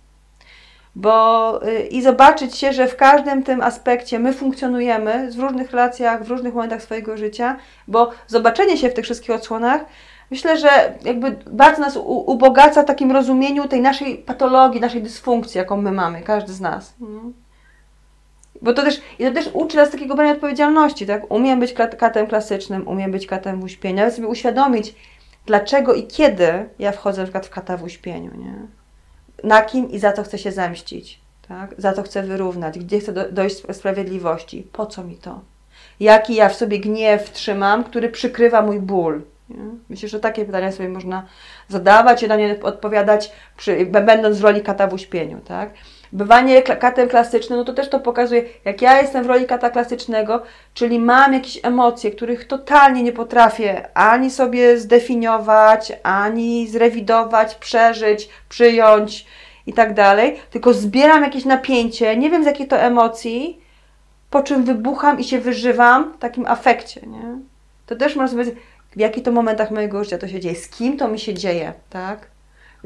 [0.97, 6.25] bo y, i zobaczyć się, że w każdym tym aspekcie my funkcjonujemy w różnych relacjach,
[6.25, 7.57] w różnych momentach swojego życia,
[7.89, 9.85] bo zobaczenie się w tych wszystkich odsłonach
[10.31, 10.69] myślę, że
[11.05, 16.23] jakby bardzo nas ubogaca w takim rozumieniu tej naszej patologii, naszej dysfunkcji, jaką my mamy,
[16.23, 16.95] każdy z nas.
[17.01, 17.33] Mhm.
[18.63, 21.31] Bo to też, i to też uczy nas takiego brania odpowiedzialności, tak?
[21.31, 24.95] Umiem być katem klasycznym, umiem być katem w uśpieniu, ale sobie uświadomić,
[25.47, 28.55] dlaczego i kiedy ja wchodzę na przykład w kata w uśpieniu, nie?
[29.45, 31.75] na kim i za co chcę się zemścić, tak?
[31.79, 35.41] za co chcę wyrównać, gdzie chcę do, dojść sprawiedliwości, po co mi to?
[36.01, 39.23] Jaki ja w sobie gniew trzymam, który przykrywa mój ból?
[39.49, 39.65] Nie?
[39.89, 41.27] Myślę, że takie pytania sobie można
[41.69, 45.41] zadawać i na nie odpowiadać, przy, będąc w roli kata w uśpieniu.
[45.41, 45.71] Tak?
[46.13, 50.43] Bywanie katem klasycznym, no to też to pokazuje, jak ja jestem w roli kata klasycznego,
[50.75, 59.27] czyli mam jakieś emocje, których totalnie nie potrafię ani sobie zdefiniować, ani zrewidować, przeżyć, przyjąć
[59.67, 63.61] i tak dalej, tylko zbieram jakieś napięcie, nie wiem z jakiej to emocji,
[64.31, 67.39] po czym wybucham i się wyżywam w takim afekcie, nie?
[67.87, 68.57] To też można sobie
[68.97, 71.73] w jakich to momentach mojego życia to się dzieje, z kim to mi się dzieje,
[71.91, 72.36] tak?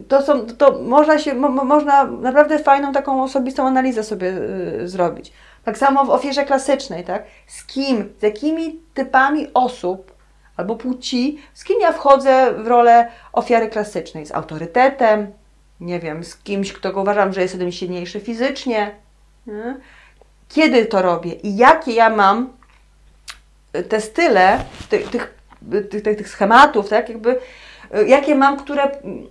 [0.08, 5.32] To, są, to można, się, mo, można naprawdę fajną taką osobistą analizę sobie y, zrobić.
[5.64, 7.24] Tak samo w ofierze klasycznej, tak?
[7.46, 10.12] Z kim, z jakimi typami osób
[10.56, 14.26] albo płci, z kim ja wchodzę w rolę ofiary klasycznej?
[14.26, 15.32] Z autorytetem,
[15.80, 18.90] nie wiem, z kimś, kto uważam, że jest ode mnie silniejszy fizycznie.
[19.46, 19.76] Nie?
[20.50, 22.52] kiedy to robię i jakie ja mam
[23.88, 25.34] te style tych, tych,
[25.90, 27.38] tych, tych schematów, tak, jakby
[28.06, 28.90] jakie mam, które,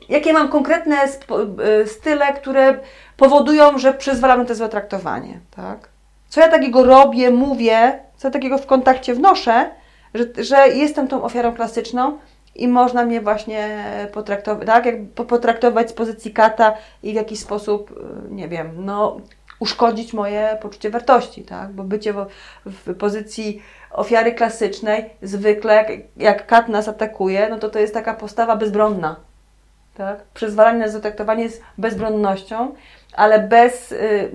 [0.09, 0.97] jakie mam konkretne
[1.85, 2.79] style, które
[3.17, 5.89] powodują, że przyzwalam na to złe traktowanie, tak?
[6.29, 9.69] Co ja takiego robię, mówię, co ja takiego w kontakcie wnoszę,
[10.13, 12.17] że, że jestem tą ofiarą klasyczną
[12.55, 14.95] i można mnie właśnie potraktować, tak, jak
[15.27, 19.17] potraktować z pozycji kata i w jakiś sposób, y, nie wiem, no,
[19.59, 22.25] uszkodzić moje poczucie wartości, tak, bo bycie w,
[22.65, 23.61] w pozycji
[23.99, 29.15] ofiary klasycznej, zwykle jak, jak kat nas atakuje, no to to jest taka postawa bezbronna,
[29.97, 32.75] tak, przyzwalanie na zatraktowanie jest bezbronnością,
[33.13, 33.91] ale bez...
[33.91, 34.31] Yy,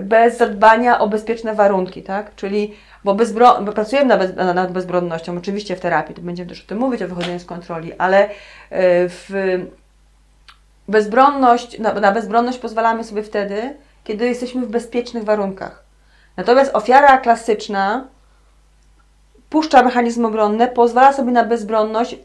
[0.00, 2.34] bez zadbania o bezpieczne warunki, tak?
[2.34, 6.64] Czyli, bo, bezbro, bo pracujemy nad, bez, nad bezbronnością, oczywiście w terapii, to będziemy też
[6.64, 8.30] o tym mówić, o wychodzeniu z kontroli, ale y,
[9.08, 9.30] w
[10.88, 15.84] bezbronność, na, na bezbronność pozwalamy sobie wtedy, kiedy jesteśmy w bezpiecznych warunkach.
[16.36, 18.08] Natomiast ofiara klasyczna
[19.50, 22.18] puszcza mechanizm obronny, pozwala sobie na bezbronność y,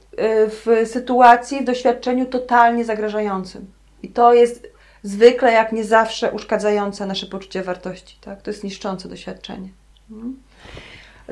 [0.48, 3.66] w sytuacji, w doświadczeniu totalnie zagrażającym.
[4.04, 4.68] I to jest
[5.04, 8.18] zwykle, jak nie zawsze, uszkadzające nasze poczucie wartości.
[8.22, 8.42] Tak?
[8.42, 9.70] To jest niszczące doświadczenie.
[10.12, 10.40] Mhm.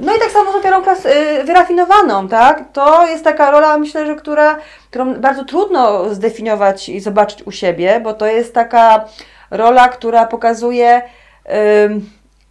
[0.02, 2.64] No i tak samo z ofiarą klas y, wyrafinowaną, tak?
[2.74, 4.58] To jest taka rola, myślę, że która,
[4.90, 9.06] którą bardzo trudno zdefiniować i zobaczyć u siebie, bo to jest taka
[9.52, 11.02] rola, która pokazuje,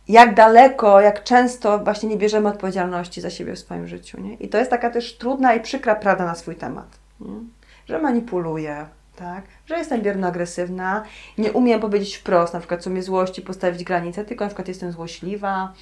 [0.09, 4.21] jak daleko, jak często właśnie nie bierzemy odpowiedzialności za siebie w swoim życiu.
[4.21, 4.35] Nie?
[4.35, 6.99] I to jest taka też trudna i przykra prawda na swój temat.
[7.21, 7.35] Nie?
[7.87, 9.45] Że manipuluję, tak?
[9.67, 11.03] że jestem bierno-agresywna,
[11.39, 14.93] nie umiem powiedzieć wprost, na przykład co mnie złości, postawić granicę, tylko na przykład jestem
[14.93, 15.73] złośliwa,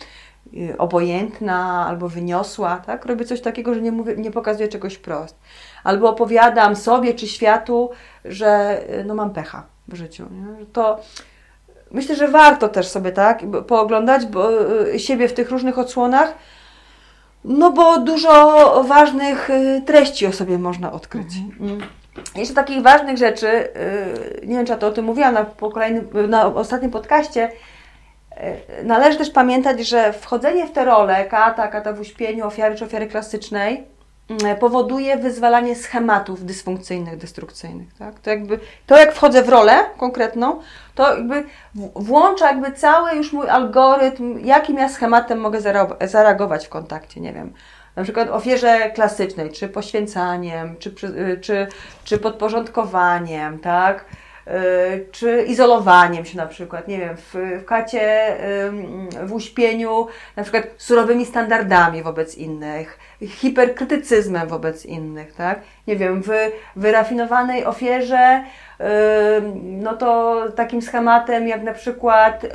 [0.54, 3.04] y, obojętna albo wyniosła, tak?
[3.04, 5.36] Robię coś takiego, że nie, mówię, nie pokazuję czegoś wprost.
[5.84, 7.90] Albo opowiadam sobie czy światu,
[8.24, 10.26] że y, no, mam pecha w życiu.
[10.30, 10.66] Nie?
[10.66, 11.00] To
[11.90, 16.34] myślę, że warto też sobie tak pooglądać bo, y, siebie w tych różnych odsłonach,
[17.44, 19.48] no bo dużo ważnych
[19.86, 21.36] treści o sobie można odkryć.
[21.36, 21.70] Mhm.
[21.70, 21.88] Mm.
[22.34, 25.70] Jeszcze takich ważnych rzeczy, yy, nie wiem czy ja to o tym mówiłam na, po
[25.70, 27.52] kolejnym, na ostatnim podcaście,
[28.84, 33.06] należy też pamiętać, że wchodzenie w tę rolę kata, kata w uśpieniu, ofiary czy ofiary
[33.06, 33.95] klasycznej
[34.60, 37.94] powoduje wyzwalanie schematów dysfunkcyjnych, destrukcyjnych.
[37.94, 38.20] Tak?
[38.20, 40.60] To, jakby, to jak wchodzę w rolę konkretną,
[40.94, 41.44] to jakby
[41.94, 45.60] włącza jakby cały już mój algorytm, jakim ja schematem mogę
[46.00, 47.52] zareagować w kontakcie, nie wiem
[47.96, 51.66] na przykład ofierze klasycznej, czy poświęcaniem, czy, y, czy,
[52.04, 54.04] czy podporządkowaniem, tak?
[54.48, 58.36] Y, czy izolowaniem się na przykład, nie wiem, w, w kacie,
[59.22, 65.60] w uśpieniu, na przykład surowymi standardami wobec innych, hiperkrytycyzmem wobec innych, tak?
[65.86, 66.28] Nie wiem, w
[66.76, 68.44] wyrafinowanej ofierze,
[69.62, 72.46] no to takim schematem jak na przykład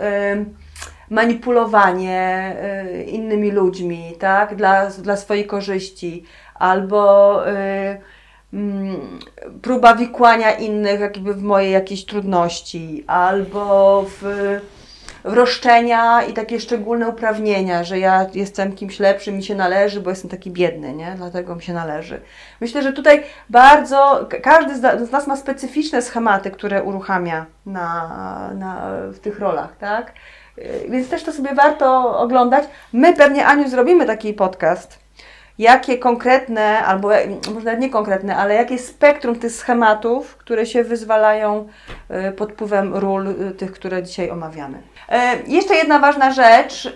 [1.11, 2.55] manipulowanie
[2.99, 6.23] y, innymi ludźmi, tak, dla, dla swojej korzyści,
[6.55, 8.01] albo y,
[8.53, 9.19] mm,
[9.61, 14.23] próba wikłania innych jakby w moje jakieś trudności, albo w,
[14.77, 14.80] w
[15.23, 20.29] roszczenia i takie szczególne uprawnienia, że ja jestem kimś lepszym, mi się należy, bo jestem
[20.29, 21.13] taki biedny, nie?
[21.17, 22.21] Dlatego mi się należy.
[22.61, 29.19] Myślę, że tutaj bardzo, każdy z nas ma specyficzne schematy, które uruchamia na, na, w
[29.19, 30.13] tych rolach, tak?
[30.89, 32.63] Więc też to sobie warto oglądać.
[32.93, 35.00] My pewnie, Aniu, zrobimy taki podcast.
[35.61, 37.09] Jakie konkretne, albo
[37.53, 41.67] może nawet nie konkretne, ale jakie spektrum tych schematów, które się wyzwalają
[42.29, 44.81] y, pod wpływem ról y, tych, które dzisiaj omawiamy.
[45.09, 46.93] E, jeszcze jedna ważna rzecz.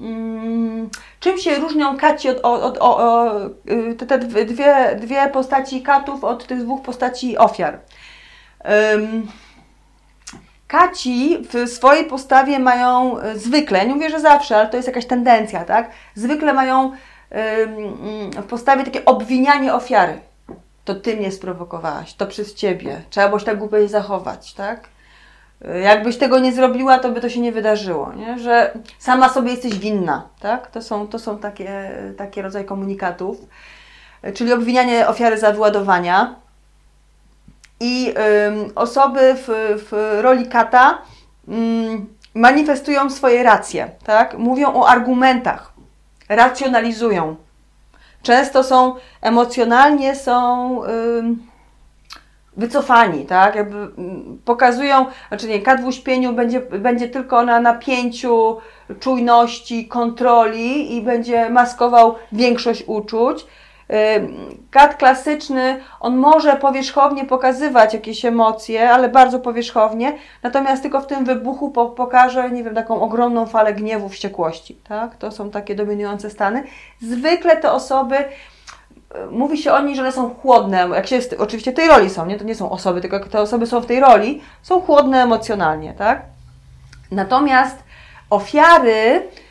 [0.00, 6.46] Mm, czym się różnią kaci od, od, od, od te dwie, dwie postaci katów od
[6.46, 7.78] tych dwóch postaci ofiar?
[10.72, 15.06] Kaci w swojej postawie mają e, zwykle, nie mówię, że zawsze, ale to jest jakaś
[15.06, 15.90] tendencja, tak?
[16.14, 16.92] Zwykle mają
[18.36, 20.20] w postawie takie obwinianie ofiary.
[20.84, 24.88] To ty mnie sprowokowałaś, to przez ciebie, trzeba było się tak głupio zachować, tak?
[25.64, 28.38] E, jakbyś tego nie zrobiła, to by to się nie wydarzyło, nie?
[28.38, 30.28] że sama sobie jesteś winna.
[30.40, 30.70] Tak?
[30.70, 33.36] To są, to są takie, takie rodzaje komunikatów.
[34.22, 36.34] E, czyli obwinianie ofiary za wyładowania.
[37.80, 38.14] I
[38.74, 39.48] osoby w,
[39.90, 40.98] w roli kata
[42.34, 44.38] manifestują swoje racje, tak?
[44.38, 45.71] mówią o argumentach,
[46.36, 47.36] racjonalizują.
[48.22, 50.80] Często są emocjonalnie są
[52.56, 53.54] wycofani, tak?
[53.54, 53.88] Jakby
[54.44, 58.56] pokazują, znaczy nie, kat w uśpieniu będzie, będzie tylko na napięciu,
[59.00, 63.46] czujności, kontroli i będzie maskował większość uczuć.
[64.70, 71.24] Kat klasyczny, on może powierzchownie pokazywać jakieś emocje, ale bardzo powierzchownie, natomiast tylko w tym
[71.24, 75.16] wybuchu po, pokaże, nie wiem, taką ogromną falę gniewu, wściekłości, tak?
[75.16, 76.64] To są takie dominujące stany.
[77.00, 78.16] Zwykle te osoby,
[79.30, 82.26] mówi się o nich, że one są chłodne, jak się oczywiście w tej roli są,
[82.26, 82.38] nie?
[82.38, 86.22] To nie są osoby, tylko te osoby są w tej roli, są chłodne emocjonalnie, tak?
[87.10, 87.76] Natomiast
[88.30, 89.41] ofiary, Y,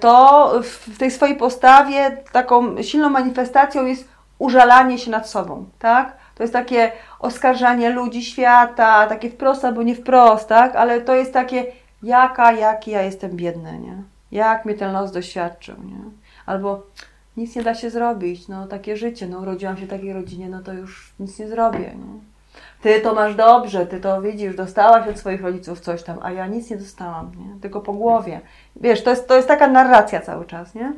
[0.00, 6.16] to w tej swojej postawie taką silną manifestacją jest użalanie się nad sobą, tak?
[6.34, 10.76] To jest takie oskarżanie ludzi, świata, takie wprost albo nie wprost, tak?
[10.76, 11.66] Ale to jest takie,
[12.02, 14.02] jaka, jaki ja jestem biedny, nie?
[14.32, 15.98] Jak mnie ten los doświadczył, nie?
[16.46, 16.82] Albo
[17.36, 20.62] nic nie da się zrobić, no takie życie, no urodziłam się w takiej rodzinie, no
[20.62, 22.35] to już nic nie zrobię, nie?
[22.86, 26.46] Ty to masz dobrze, ty to widzisz, dostałaś od swoich rodziców coś tam, a ja
[26.46, 27.60] nic nie dostałam, nie?
[27.60, 28.40] tylko po głowie.
[28.76, 30.92] Wiesz, to jest, to jest taka narracja cały czas, nie?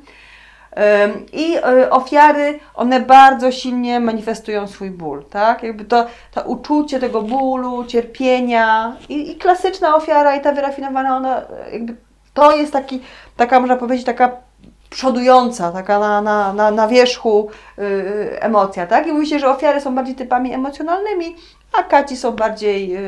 [1.33, 5.63] I y, ofiary, one bardzo silnie manifestują swój ból, tak?
[5.63, 11.43] Jakby to, to uczucie tego bólu, cierpienia i, i klasyczna ofiara i ta wyrafinowana, ona
[11.73, 11.97] jakby
[12.35, 13.01] to jest taki,
[13.37, 14.48] taka można powiedzieć, taka
[14.91, 19.07] przodująca, taka na, na, na, na wierzchu yy, emocja, tak?
[19.07, 21.37] I mówi się, że ofiary są bardziej typami emocjonalnymi,
[21.73, 23.01] a kaci są bardziej yy,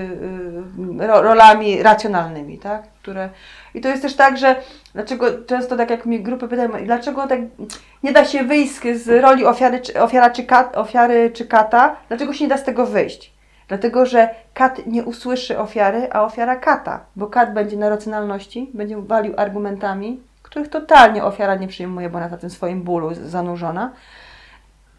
[0.98, 2.82] rolami racjonalnymi, tak?
[3.02, 3.28] Które...
[3.74, 4.56] I to jest też tak, że
[4.94, 7.40] dlaczego często tak jak mi grupy pytają, dlaczego tak
[8.02, 12.32] nie da się wyjść z roli ofiary, czy, ofiara czy kat, ofiary czy kata, dlaczego
[12.32, 13.32] się nie da z tego wyjść?
[13.68, 18.96] Dlatego, że kat nie usłyszy ofiary, a ofiara kata, bo kat będzie na racjonalności, będzie
[18.96, 23.92] walił argumentami, których totalnie ofiara nie przyjmuje, bo ona na tym swoim bólu zanurzona.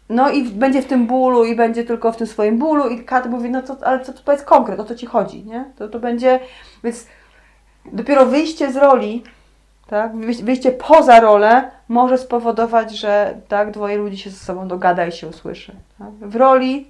[0.08, 3.26] No i będzie w tym bólu i będzie tylko w tym swoim bólu i kat
[3.26, 5.64] mówi, no to, ale co, to jest konkret, o co Ci chodzi, nie?
[5.76, 6.40] To, to będzie,
[6.84, 7.06] więc
[7.84, 9.24] dopiero wyjście z roli,
[9.86, 15.12] tak, wyjście poza rolę może spowodować, że tak, dwoje ludzi się ze sobą dogada i
[15.12, 15.76] się usłyszy.
[15.98, 16.28] Tak?
[16.30, 16.88] W roli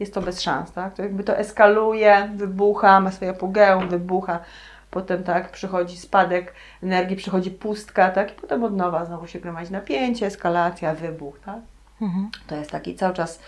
[0.00, 0.94] jest to bez szans, tak?
[0.94, 4.40] To jakby to eskaluje, wybucha, ma swoje apogeum, wybucha
[4.90, 9.72] potem tak przychodzi spadek energii, przychodzi pustka, tak, i potem od nowa znowu się gromadzi
[9.72, 11.58] napięcie, eskalacja, wybuch, tak.
[12.02, 12.30] Mhm.
[12.46, 13.40] To jest taki cały czas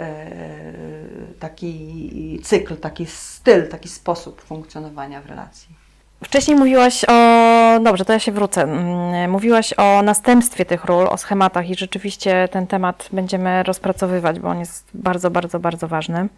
[0.00, 0.26] e,
[1.40, 5.68] taki cykl, taki styl, taki sposób funkcjonowania w relacji.
[6.24, 8.62] Wcześniej mówiłaś o, dobrze, to ja się wrócę.
[8.62, 14.48] Mm, mówiłaś o następstwie tych ról, o schematach i rzeczywiście ten temat będziemy rozpracowywać, bo
[14.48, 16.28] on jest bardzo, bardzo, bardzo ważny.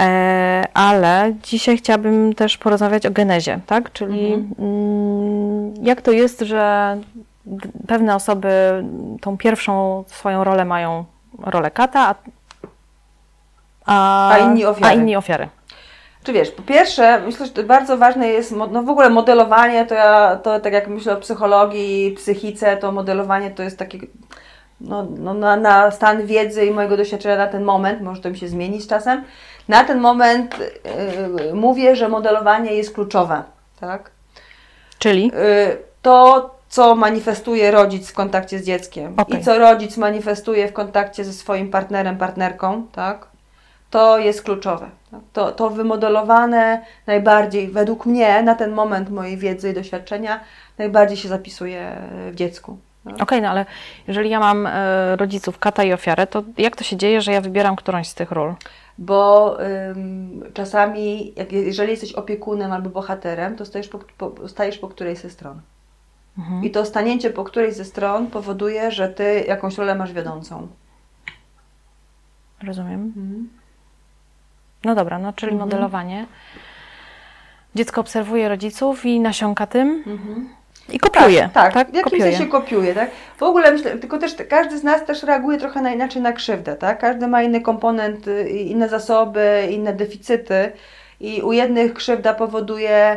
[0.00, 3.92] E, ale dzisiaj chciałabym też porozmawiać o genezie, tak?
[3.92, 4.54] Czyli mhm.
[4.58, 6.96] Mm, jak to jest, że
[7.86, 8.48] pewne osoby
[9.20, 11.04] tą pierwszą swoją rolę mają
[11.42, 12.14] rolę kata,
[13.86, 14.86] a, a, inni ofiary.
[14.86, 15.48] A inni ofiary.
[16.24, 20.36] Czy wiesz, po pierwsze, myślę, że bardzo ważne jest, no w ogóle modelowanie, to ja,
[20.36, 23.98] to tak jak myślę o psychologii, psychice, to modelowanie to jest takie,
[24.80, 28.38] no, no na, na stan wiedzy i mojego doświadczenia na ten moment, może to mi
[28.38, 29.24] się zmienić z czasem,
[29.68, 30.56] na ten moment
[31.50, 33.42] y, mówię, że modelowanie jest kluczowe,
[33.80, 34.10] tak?
[34.98, 35.26] Czyli?
[35.34, 39.40] Y, to, co manifestuje rodzic w kontakcie z dzieckiem okay.
[39.40, 43.26] i co rodzic manifestuje w kontakcie ze swoim partnerem, partnerką, tak?
[43.90, 44.90] To jest kluczowe.
[45.10, 45.20] Tak?
[45.32, 50.40] To, to wymodelowane najbardziej, według mnie, na ten moment mojej wiedzy i doświadczenia,
[50.78, 51.96] najbardziej się zapisuje
[52.32, 52.78] w dziecku.
[53.04, 53.14] Tak?
[53.14, 53.66] Okej, okay, no ale
[54.08, 57.40] jeżeli ja mam e, rodziców kata i ofiarę, to jak to się dzieje, że ja
[57.40, 58.54] wybieram którąś z tych ról?
[58.98, 64.88] Bo ym, czasami, jak, jeżeli jesteś opiekunem albo bohaterem, to stajesz po, po, stajesz po
[64.88, 65.60] którejś ze stron.
[66.38, 66.64] Mhm.
[66.64, 70.68] I to stanięcie po którejś ze stron powoduje, że ty jakąś rolę masz wiodącą.
[72.62, 73.00] Rozumiem.
[73.00, 73.48] Mhm.
[74.84, 75.68] No dobra, no czyli mhm.
[75.68, 76.26] modelowanie.
[77.74, 80.04] Dziecko obserwuje rodziców i nasiąka tym.
[80.06, 80.48] Mhm.
[80.88, 81.40] I kopiuje.
[81.40, 81.90] Tak, tak, tak?
[81.90, 82.32] w jakimś kopiuje.
[82.32, 83.10] sensie kopiuje, tak?
[83.38, 86.76] W ogóle myślę, tylko też każdy z nas też reaguje trochę na inaczej na krzywdę,
[86.76, 86.98] tak?
[86.98, 90.72] Każdy ma inny komponent, y, inne zasoby, inne deficyty
[91.20, 93.16] i u jednych krzywda powoduje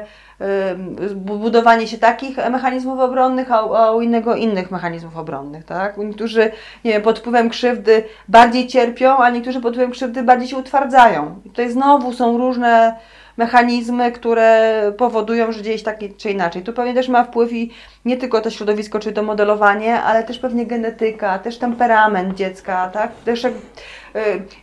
[1.15, 5.97] budowanie się takich mechanizmów obronnych, a, a u innego innych mechanizmów obronnych, tak?
[5.97, 6.51] Niektórzy,
[6.85, 11.41] nie wiem, pod wpływem krzywdy bardziej cierpią, a niektórzy pod wpływem krzywdy bardziej się utwardzają.
[11.45, 12.95] I tutaj znowu są różne
[13.37, 16.63] mechanizmy, które powodują, że dzieje się tak czy inaczej.
[16.63, 17.71] Tu pewnie też ma wpływ i
[18.05, 23.11] nie tylko to środowisko, czy to modelowanie, ale też pewnie genetyka, też temperament dziecka, tak?
[23.25, 23.51] też y,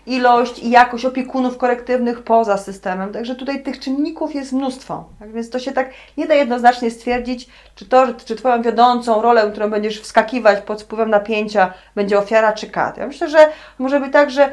[0.06, 3.12] ilość i jakość opiekunów korektywnych poza systemem.
[3.12, 5.04] Także tutaj tych czynników jest mnóstwo.
[5.18, 5.32] Tak?
[5.32, 9.70] Więc to się tak nie da jednoznacznie stwierdzić, czy to, czy Twoją wiodącą rolę, którą
[9.70, 12.96] będziesz wskakiwać pod wpływem napięcia, będzie ofiara czy kat.
[12.96, 13.48] Ja myślę, że
[13.78, 14.52] może być tak, że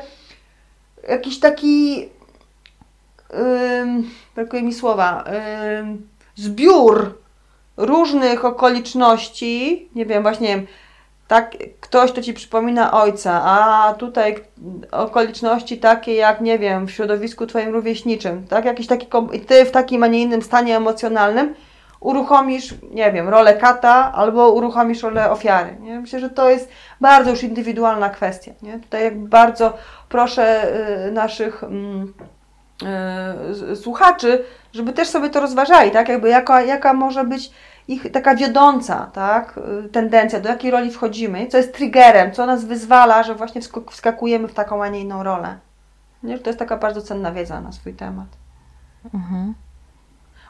[1.09, 2.09] jakiś taki
[4.35, 5.23] brakuje mi słowa,
[6.35, 7.17] zbiór
[7.77, 10.63] różnych okoliczności, nie wiem, właśnie
[11.27, 14.35] tak, ktoś, kto ci przypomina ojca, a tutaj
[14.91, 19.07] okoliczności takie jak, nie wiem, w środowisku twoim rówieśniczym, tak, jakiś taki,
[19.47, 21.55] ty w takim, a nie innym stanie emocjonalnym,
[21.99, 25.77] uruchomisz, nie wiem, rolę kata albo uruchomisz rolę ofiary.
[25.79, 25.99] Nie?
[25.99, 26.69] Myślę, że to jest
[27.01, 28.51] bardzo już indywidualna kwestia.
[28.61, 28.79] Nie?
[28.79, 29.73] Tutaj jakby bardzo
[30.09, 30.67] proszę
[31.07, 31.63] y, naszych
[33.71, 36.09] y, słuchaczy, żeby też sobie to rozważali, tak?
[36.09, 37.51] Jakby jaka, jaka może być
[37.87, 39.59] ich taka wiodąca tak,
[39.91, 43.61] tendencja, do jakiej roli wchodzimy, co jest triggerem, co nas wyzwala, że właśnie
[43.91, 45.57] wskakujemy w taką, a nie inną rolę.
[46.23, 46.39] Nie?
[46.39, 48.27] To jest taka bardzo cenna wiedza na swój temat.
[49.13, 49.53] Mhm.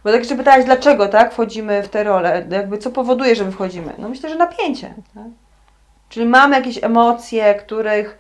[0.04, 3.52] Bo tak jeszcze pytałaś, dlaczego tak, wchodzimy w tę rolę, jakby co powoduje, że my
[3.52, 3.94] wchodzimy?
[3.98, 4.94] No myślę, że napięcie.
[5.14, 5.24] Tak?
[6.10, 8.18] Czyli mamy jakieś emocje, których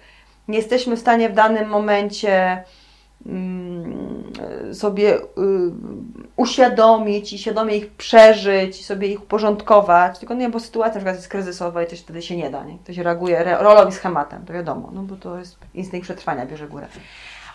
[0.47, 2.63] nie jesteśmy w stanie w danym momencie
[4.73, 5.21] sobie y,
[6.35, 11.15] uświadomić i świadomie ich przeżyć i sobie ich uporządkować, tylko nie, bo sytuacja na przykład
[11.15, 12.77] jest kryzysowa i też wtedy się nie da, nie?
[12.85, 16.67] To się reaguje rolą i schematem, to wiadomo, no bo to jest instynkt przetrwania bierze
[16.67, 16.87] górę.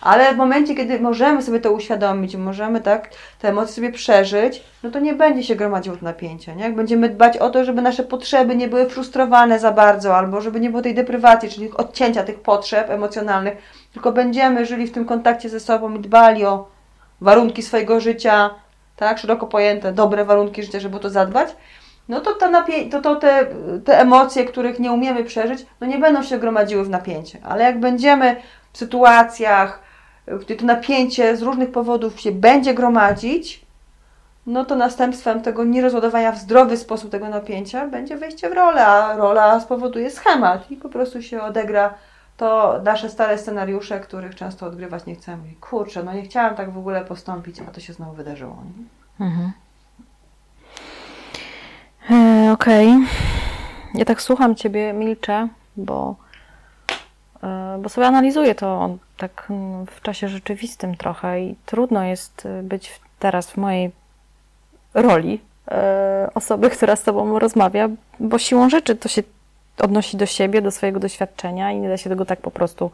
[0.01, 3.09] Ale w momencie, kiedy możemy sobie to uświadomić, możemy tak
[3.39, 6.55] te emocje sobie przeżyć, no to nie będzie się gromadziło to napięcie.
[6.55, 6.69] Nie?
[6.69, 10.69] Będziemy dbać o to, żeby nasze potrzeby nie były frustrowane za bardzo, albo żeby nie
[10.69, 13.57] było tej deprywacji, czyli odcięcia tych potrzeb emocjonalnych,
[13.99, 16.67] tylko będziemy żyli w tym kontakcie ze sobą i dbali o
[17.21, 18.49] warunki swojego życia,
[18.95, 21.55] tak, szeroko pojęte, dobre warunki życia, żeby to zadbać,
[22.09, 23.45] no to, ta to, to te,
[23.85, 27.39] te emocje, których nie umiemy przeżyć, no nie będą się gromadziły w napięcie.
[27.43, 28.35] Ale jak będziemy
[28.73, 29.79] w sytuacjach,
[30.41, 33.65] gdy to napięcie z różnych powodów się będzie gromadzić,
[34.45, 39.15] no to następstwem tego nierozładowania w zdrowy sposób tego napięcia będzie wejście w rolę, a
[39.15, 41.93] rola spowoduje schemat i po prostu się odegra
[42.39, 45.43] to nasze stare scenariusze, których często odgrywać nie chcemy.
[45.61, 48.63] Kurczę, no nie chciałam tak w ogóle postąpić, a to się znowu wydarzyło.
[49.19, 49.51] Mhm.
[52.11, 52.87] E, Okej.
[52.87, 53.07] Okay.
[53.93, 56.15] Ja tak słucham Ciebie, milczę, bo,
[57.43, 62.99] e, bo sobie analizuję to tak mm, w czasie rzeczywistym trochę i trudno jest być
[63.19, 63.91] teraz w mojej
[64.93, 69.23] roli e, osoby, która z Tobą rozmawia, bo siłą rzeczy to się
[69.81, 72.91] odnosi do siebie, do swojego doświadczenia i nie da się tego tak po prostu.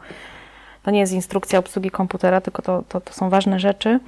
[0.82, 4.00] To nie jest instrukcja obsługi komputera, tylko to, to, to są ważne rzeczy.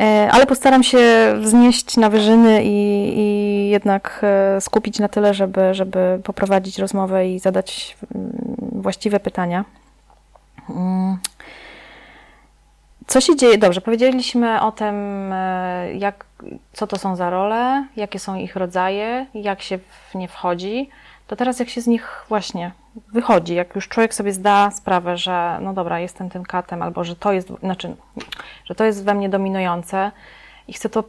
[0.00, 0.98] E, ale postaram się
[1.40, 7.38] wznieść na wyżyny i, i jednak e, skupić na tyle, żeby, żeby poprowadzić rozmowę i
[7.38, 8.32] zadać mm,
[8.72, 9.64] właściwe pytania.
[13.06, 13.58] Co się dzieje?
[13.58, 14.94] Dobrze, powiedzieliśmy o tym,
[15.32, 16.24] e, jak,
[16.72, 20.90] co to są za role, jakie są ich rodzaje, jak się w nie wchodzi
[21.26, 22.72] to teraz jak się z nich właśnie
[23.12, 27.16] wychodzi, jak już człowiek sobie zda sprawę, że no dobra, jestem tym katem, albo że
[27.16, 27.96] to jest, znaczy,
[28.64, 30.10] że to jest we mnie dominujące
[30.68, 31.04] i chcę to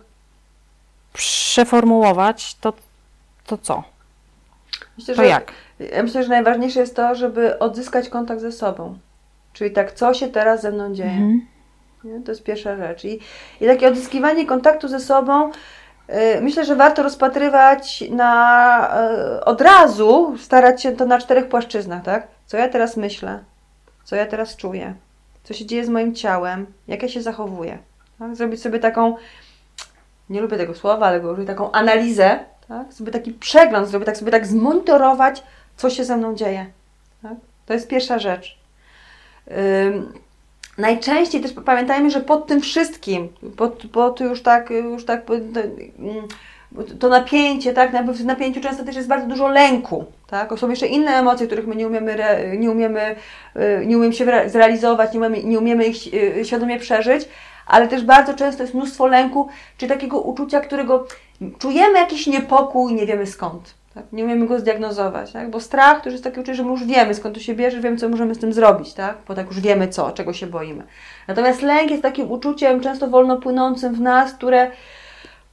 [1.13, 2.73] przeformułować, to,
[3.45, 3.83] to co?
[4.97, 5.51] Myślę, to że, jak?
[5.79, 8.97] Ja myślę, że najważniejsze jest to, żeby odzyskać kontakt ze sobą.
[9.53, 11.11] Czyli tak, co się teraz ze mną dzieje.
[11.11, 11.47] Mhm.
[12.25, 13.05] To jest pierwsza rzecz.
[13.05, 13.19] I,
[13.61, 15.51] I takie odzyskiwanie kontaktu ze sobą
[16.09, 19.01] Y, myślę, że warto rozpatrywać na,
[19.37, 22.27] y, od razu, starać się to na czterech płaszczyznach, tak?
[22.45, 23.39] Co ja teraz myślę,
[24.03, 24.93] co ja teraz czuję,
[25.43, 27.77] co się dzieje z moim ciałem, jak ja się zachowuję.
[28.19, 28.35] Tak?
[28.35, 29.15] Zrobić sobie taką,
[30.29, 32.93] nie lubię tego słowa, ale go taką analizę, tak?
[32.93, 35.43] sobie taki przegląd, zrobić tak sobie tak zmonitorować,
[35.77, 36.65] co się ze mną dzieje.
[37.21, 37.35] Tak?
[37.65, 38.57] To jest pierwsza rzecz.
[40.77, 46.27] Najczęściej też pamiętajmy, że pod tym wszystkim, pod, pod już tak, już tak to, mm,
[46.99, 51.11] to napięcie, tak, w napięciu często też jest bardzo dużo lęku, tak, są jeszcze inne
[51.11, 52.17] emocje, których my nie umiemy,
[52.57, 53.15] nie umiemy,
[53.55, 57.29] y, nie umiemy się zrealizować, nie umiemy, nie umiemy ich y, świadomie przeżyć,
[57.67, 59.47] ale też bardzo często jest mnóstwo lęku,
[59.77, 61.07] czy takiego uczucia, którego
[61.59, 63.73] czujemy jakiś niepokój, nie wiemy skąd.
[63.97, 64.05] Tak?
[64.13, 65.49] Nie umiemy go zdiagnozować, tak?
[65.49, 67.81] bo strach to już jest taki uczucie, że my już wiemy skąd to się bierze,
[67.81, 69.17] wiemy co możemy z tym zrobić, tak?
[69.27, 70.83] bo tak już wiemy co, czego się boimy.
[71.27, 74.71] Natomiast lęk jest takim uczuciem często wolno płynącym w nas, które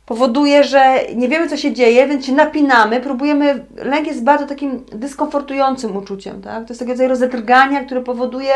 [0.06, 4.84] powoduje, że nie wiemy co się dzieje, więc się napinamy, próbujemy, lęk jest bardzo takim
[4.92, 6.64] dyskomfortującym uczuciem, tak?
[6.64, 8.54] to jest taki rodzaj rozedrgania, które powoduje,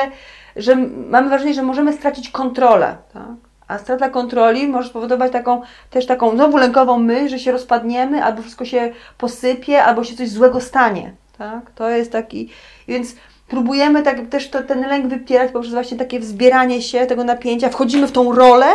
[0.57, 0.77] że
[1.11, 3.48] mamy wrażenie, że możemy stracić kontrolę, tak?
[3.69, 8.43] A strata kontroli może spowodować taką, też taką znowu lękową myśl, że się rozpadniemy, albo
[8.43, 11.13] wszystko się posypie, albo się coś złego stanie.
[11.39, 11.71] Tak?
[11.71, 12.51] To jest taki.
[12.89, 13.15] Więc
[13.49, 17.69] próbujemy tak też to, ten lęk wypierać poprzez właśnie takie wzbieranie się tego napięcia.
[17.69, 18.67] Wchodzimy w tą rolę,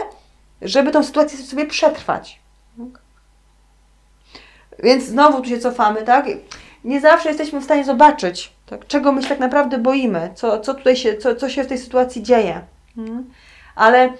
[0.61, 2.39] żeby tą sytuację sobie przetrwać.
[2.77, 3.01] Tak?
[4.83, 6.25] Więc znowu tu się cofamy, tak?
[6.83, 8.87] Nie zawsze jesteśmy w stanie zobaczyć, tak?
[8.87, 11.77] czego my się tak naprawdę boimy, co, co tutaj się, co, co się w tej
[11.77, 12.61] sytuacji dzieje.
[12.95, 13.25] Hmm?
[13.75, 14.13] Ale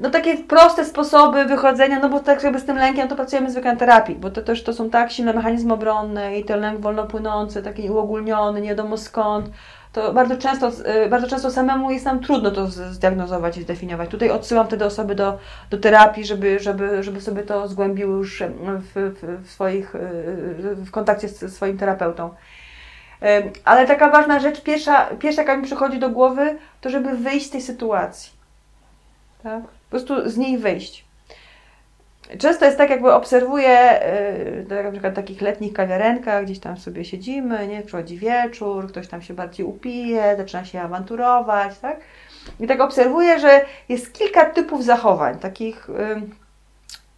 [0.00, 3.72] no takie proste sposoby wychodzenia, no bo tak jakby z tym lękiem to pracujemy zwykle
[3.72, 7.06] na terapii, bo to też to są tak silne mechanizmy obronne i ten lęk wolno
[7.06, 9.50] płynący, taki uogólniony, nie wiadomo skąd,
[9.92, 10.70] to bardzo często,
[11.04, 14.10] y, bardzo często samemu jest nam trudno to zdiagnozować i zdefiniować.
[14.10, 15.38] Tutaj odsyłam wtedy osoby do,
[15.70, 19.98] do terapii, żeby, żeby, żeby sobie to zgłębiły już w, w, w swoich, y,
[20.76, 22.30] w kontakcie z swoim terapeutą.
[23.64, 27.50] Ale taka ważna rzecz, pierwsza, pierwsza jaka mi przychodzi do głowy, to żeby wyjść z
[27.50, 28.32] tej sytuacji.
[29.42, 29.77] Tak?
[29.90, 31.08] Po prostu z niej wyjść.
[32.38, 34.00] Często jest tak, jakby obserwuję,
[34.70, 37.82] yy, na przykład takich letnich kawiarenkach, gdzieś tam sobie siedzimy, nie?
[37.82, 42.00] przychodzi wieczór, ktoś tam się bardziej upije, zaczyna się awanturować, tak?
[42.60, 45.88] I tak obserwuję, że jest kilka typów zachowań, takich,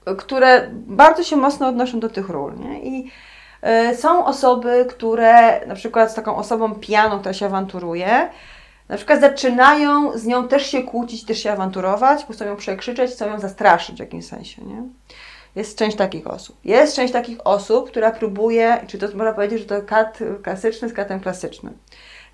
[0.06, 2.80] yy, które bardzo się mocno odnoszą do tych ról, nie?
[2.80, 3.10] I
[3.62, 8.28] yy, są osoby, które na przykład z taką osobą pijaną, która się awanturuje,
[8.91, 13.11] na przykład zaczynają z nią też się kłócić, też się awanturować, bo chcą ją przekrzyczeć,
[13.11, 14.82] chcą ją zastraszyć w jakimś sensie, nie?
[15.57, 16.57] Jest część takich osób.
[16.64, 20.93] Jest część takich osób, która próbuje, czy to można powiedzieć, że to kat klasyczny z
[20.93, 21.78] katem klasycznym.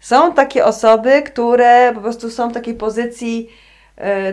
[0.00, 3.48] Są takie osoby, które po prostu są w takiej pozycji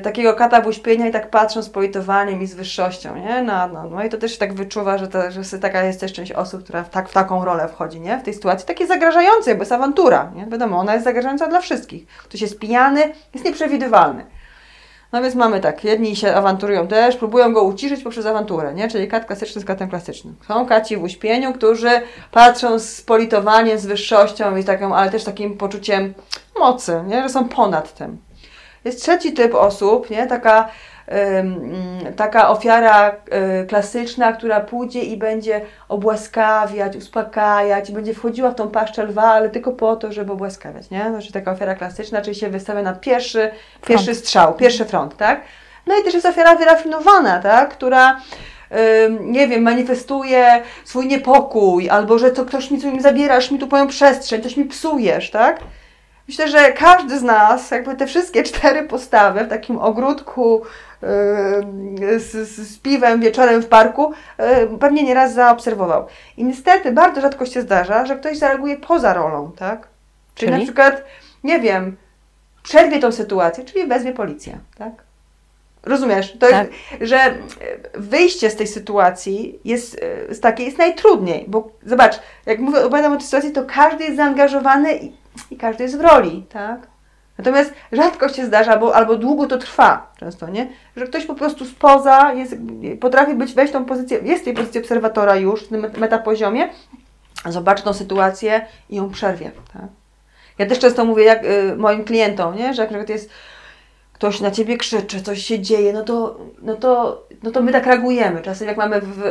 [0.04, 3.44] takiego kata w uśpienia i tak patrzą z politowaniem i z wyższością, nie?
[3.44, 6.14] No, no, no i to też się tak wyczuwa, że, to, że taka jest też
[6.14, 8.18] część osób, która w, tak, w taką rolę wchodzi, nie?
[8.18, 10.46] W tej sytuacji takiej zagrażającej, bo jest awantura, nie?
[10.46, 12.08] Wiadomo, ona jest zagrażająca dla wszystkich.
[12.08, 14.26] Ktoś jest pijany, jest nieprzewidywalny.
[15.12, 18.88] No więc mamy tak, jedni się awanturują też, próbują go uciszyć poprzez awanturę, nie?
[18.88, 20.36] Czyli kat klasyczny z katem klasycznym.
[20.48, 21.90] Są kaci w uśpieniu, którzy
[22.32, 26.14] patrzą z politowaniem, z wyższością i taką, ale też takim poczuciem
[26.60, 27.24] mocy, nie?
[27.24, 28.18] Że są ponad tym.
[28.86, 30.28] Jest trzeci typ osób, nie?
[30.28, 30.70] Taka,
[32.16, 33.12] taka ofiara
[33.64, 39.50] y, klasyczna, która pójdzie i będzie obłaskawiać, uspokajać, będzie wchodziła w tą paszczę lwa, ale
[39.50, 41.10] tylko po to, żeby obłaskawiać, nie?
[41.10, 43.52] Znaczy taka ofiara klasyczna, czyli się wystawia na pierwszy,
[43.88, 45.42] pierwszy strzał, pierwszy front, tak?
[45.88, 47.70] No i też jest ofiara wyrafinowana, tak?
[47.70, 48.20] Która
[49.20, 53.88] nie wiem, manifestuje swój niepokój, albo że to ktoś mi tu zabierasz mi tu moją
[53.88, 55.60] przestrzeń, coś mi psujesz, tak?
[56.28, 60.62] Myślę, że każdy z nas, jakby te wszystkie cztery postawy w takim ogródku
[61.02, 66.08] yy, z, z, piwem wieczorem w parku, yy, pewnie nieraz zaobserwował.
[66.38, 69.88] I niestety bardzo rzadko się zdarza, że ktoś zareaguje poza rolą, tak?
[70.36, 70.60] Czyli, czyli?
[70.60, 71.04] na przykład,
[71.44, 71.98] nie wiem,
[72.64, 74.92] przerwie tą sytuację, czyli wezwie policję, tak?
[75.84, 76.32] Rozumiesz?
[76.32, 76.52] To tak.
[76.52, 76.72] jest,
[77.02, 77.34] że
[77.94, 80.00] wyjście z tej sytuacji jest,
[80.30, 84.18] z takiej jest najtrudniej, bo zobacz, jak mówię, opowiadam o tej sytuacji, to każdy jest
[84.18, 85.23] zaangażowany i
[85.60, 86.88] każdy jest w roli, tak?
[87.38, 90.68] Natomiast rzadko się zdarza, bo, albo długo to trwa często, nie?
[90.96, 92.56] Że ktoś po prostu spoza jest,
[93.00, 96.70] potrafi być, wejść w tą pozycję, jest w tej pozycji obserwatora już, w tym metapoziomie,
[97.46, 99.88] zobaczy tą sytuację i ją przerwie, tak?
[100.58, 102.74] Ja też często mówię jak, y, moim klientom, nie?
[102.74, 103.30] że jak na przykład jest
[104.14, 107.86] ktoś na ciebie krzyczy, coś się dzieje, no to, no to, no to my tak
[107.86, 108.42] reagujemy.
[108.42, 109.22] Czasem jak mamy w,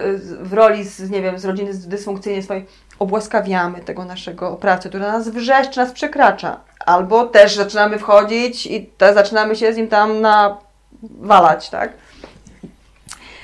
[0.42, 2.66] w roli z, nie wiem, z rodziny dysfunkcyjnej swojej,
[3.02, 6.60] obłaskawiamy tego naszego oprawcę, który nas wrzeszczy, nas przekracza.
[6.86, 11.92] Albo też zaczynamy wchodzić i te, zaczynamy się z nim tam nawalać, tak?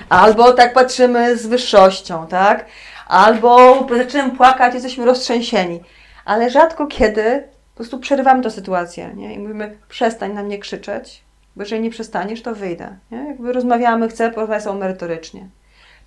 [0.08, 2.64] Albo tak patrzymy z wyższością, tak?
[3.08, 5.80] Albo zaczynamy płakać, jesteśmy roztrzęsieni.
[6.24, 9.34] Ale rzadko kiedy po prostu przerywamy tę sytuację, nie?
[9.34, 11.22] I mówimy, przestań na mnie krzyczeć,
[11.56, 12.96] bo jeżeli nie przestaniesz, to wyjdę.
[13.10, 13.18] Nie?
[13.18, 15.48] Jakby rozmawiamy, chcę porozmawiać z merytorycznie.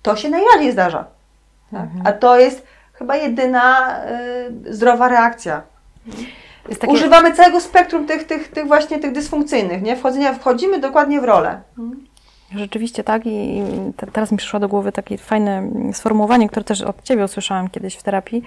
[0.02, 1.04] To się najrzadziej zdarza.
[1.70, 1.80] Tak?
[1.80, 2.06] Mhm.
[2.06, 2.66] A to jest
[3.02, 3.96] chyba jedyna
[4.68, 5.62] y, zdrowa reakcja.
[6.80, 6.92] Takie...
[6.92, 9.96] Używamy całego spektrum tych, tych, tych właśnie tych dysfunkcyjnych, nie?
[9.96, 11.60] Wchodzenia, wchodzimy dokładnie w rolę.
[11.78, 12.06] Mhm.
[12.56, 13.62] Rzeczywiście tak i
[14.12, 18.02] teraz mi przyszło do głowy takie fajne sformułowanie, które też od Ciebie usłyszałam kiedyś w
[18.02, 18.42] terapii,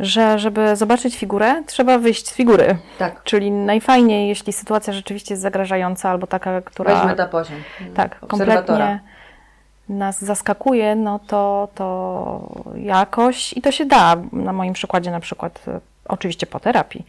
[0.00, 2.76] że żeby zobaczyć figurę, trzeba wyjść z figury.
[2.98, 3.22] Tak.
[3.24, 6.94] Czyli najfajniej, jeśli sytuacja rzeczywiście jest zagrażająca albo taka, która...
[6.94, 7.56] Weźmy na poziom.
[7.94, 9.00] Tak, kompletnie
[9.88, 14.16] nas zaskakuje, no to, to jakoś i to się da.
[14.32, 15.64] Na moim przykładzie na przykład,
[16.04, 17.06] oczywiście po terapii,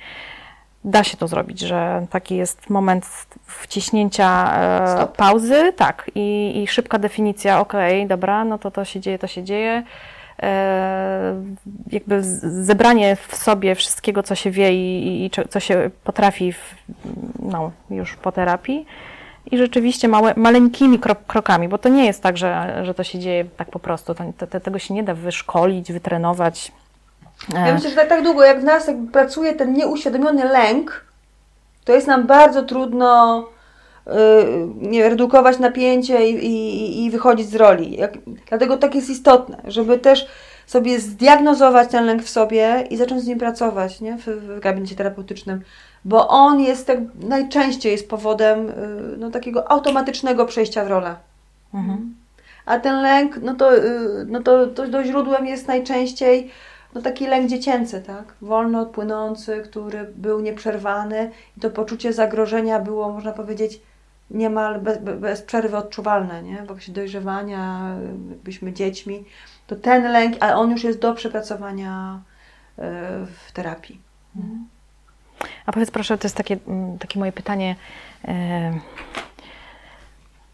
[0.83, 3.05] da się to zrobić, że taki jest moment
[3.45, 8.99] wciśnięcia e, pauzy, tak, i, i szybka definicja, okej, okay, dobra, no to to się
[8.99, 9.83] dzieje, to się dzieje
[10.43, 11.43] E,
[11.91, 12.23] jakby
[12.63, 16.75] zebranie w sobie wszystkiego, co się wie i, i co się potrafi w,
[17.39, 18.85] no, już po terapii.
[19.51, 23.45] I rzeczywiście małe, maleńkimi krokami, bo to nie jest tak, że, że to się dzieje
[23.57, 24.15] tak po prostu.
[24.15, 26.71] To, to, tego się nie da wyszkolić, wytrenować.
[27.53, 27.73] Ja e.
[27.73, 31.05] myślę, że tak, tak długo jak w nas pracuje ten nieuświadomiony lęk,
[31.85, 33.43] to jest nam bardzo trudno
[34.07, 34.11] Y,
[34.75, 37.97] nie, redukować napięcie i, i, i wychodzić z roli.
[37.97, 38.17] Jak,
[38.49, 40.27] dlatego tak jest istotne, żeby też
[40.67, 44.17] sobie zdiagnozować ten lęk w sobie i zacząć z nim pracować nie?
[44.17, 45.61] W, w gabinecie terapeutycznym.
[46.05, 48.73] Bo on jest tak, najczęściej jest powodem y,
[49.17, 51.15] no, takiego automatycznego przejścia w rolę.
[51.73, 52.15] Mhm.
[52.65, 56.51] A ten lęk, no to, y, no to, to, to źródłem jest najczęściej
[56.95, 58.33] no taki lęk dziecięcy, tak?
[58.41, 63.81] Wolno odpłynący, który był nieprzerwany i to poczucie zagrożenia było, można powiedzieć,
[64.31, 66.63] niemal bez, bez przerwy odczuwalne, nie?
[66.65, 67.95] W okresie dojrzewania,
[68.43, 69.25] byliśmy dziećmi,
[69.67, 72.21] to ten lęk, ale on już jest do przepracowania
[72.77, 72.91] e,
[73.25, 73.99] w terapii.
[74.35, 74.65] Mhm.
[75.65, 77.75] A powiedz proszę, to jest takie, mm, takie moje pytanie
[78.27, 78.79] e,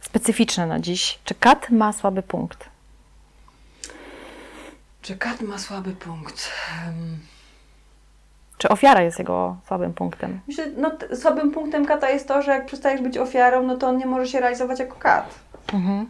[0.02, 1.20] specyficzne na dziś.
[1.24, 2.70] Czy kat ma słaby punkt?
[5.02, 6.52] Czy kat ma słaby punkt?
[8.58, 10.40] Czy ofiara jest jego słabym punktem?
[10.48, 13.98] Myślę, no, słabym punktem kata jest to, że jak przestajesz być ofiarą, no to on
[13.98, 15.36] nie może się realizować jako kat.
[15.74, 16.06] Mhm.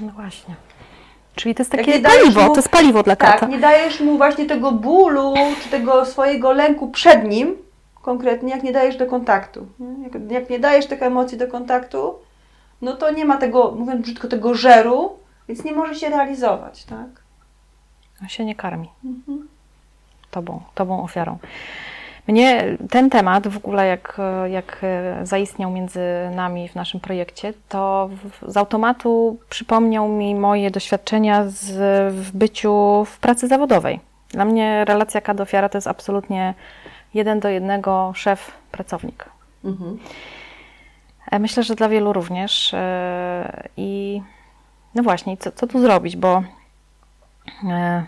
[0.00, 0.54] No właśnie.
[1.34, 3.38] Czyli to jest takie paliwo, mu, to jest paliwo dla kata.
[3.38, 7.56] Tak, nie dajesz mu właśnie tego bólu, czy tego swojego lęku przed nim,
[8.06, 9.66] konkretnie, jak nie dajesz do kontaktu.
[10.02, 12.14] Jak, jak nie dajesz tych emocji do kontaktu,
[12.82, 17.08] no to nie ma tego, mówiąc brzydko, tego żeru, więc nie może się realizować, tak?
[18.22, 18.88] On się nie karmi.
[19.04, 19.56] Mhm
[20.36, 21.38] tobą, tobą ofiarą.
[22.28, 24.80] Mnie ten temat w ogóle, jak, jak
[25.22, 26.00] zaistniał między
[26.34, 28.10] nami w naszym projekcie, to
[28.48, 31.64] z automatu przypomniał mi moje doświadczenia z,
[32.14, 34.00] w byciu w pracy zawodowej.
[34.30, 36.54] Dla mnie relacja kad-ofiara to jest absolutnie
[37.14, 39.24] jeden do jednego szef-pracownik.
[39.64, 39.98] Mhm.
[41.30, 42.74] E, myślę, że dla wielu również.
[42.74, 44.22] E, I
[44.94, 46.42] no właśnie, co, co tu zrobić, bo
[47.64, 48.04] e,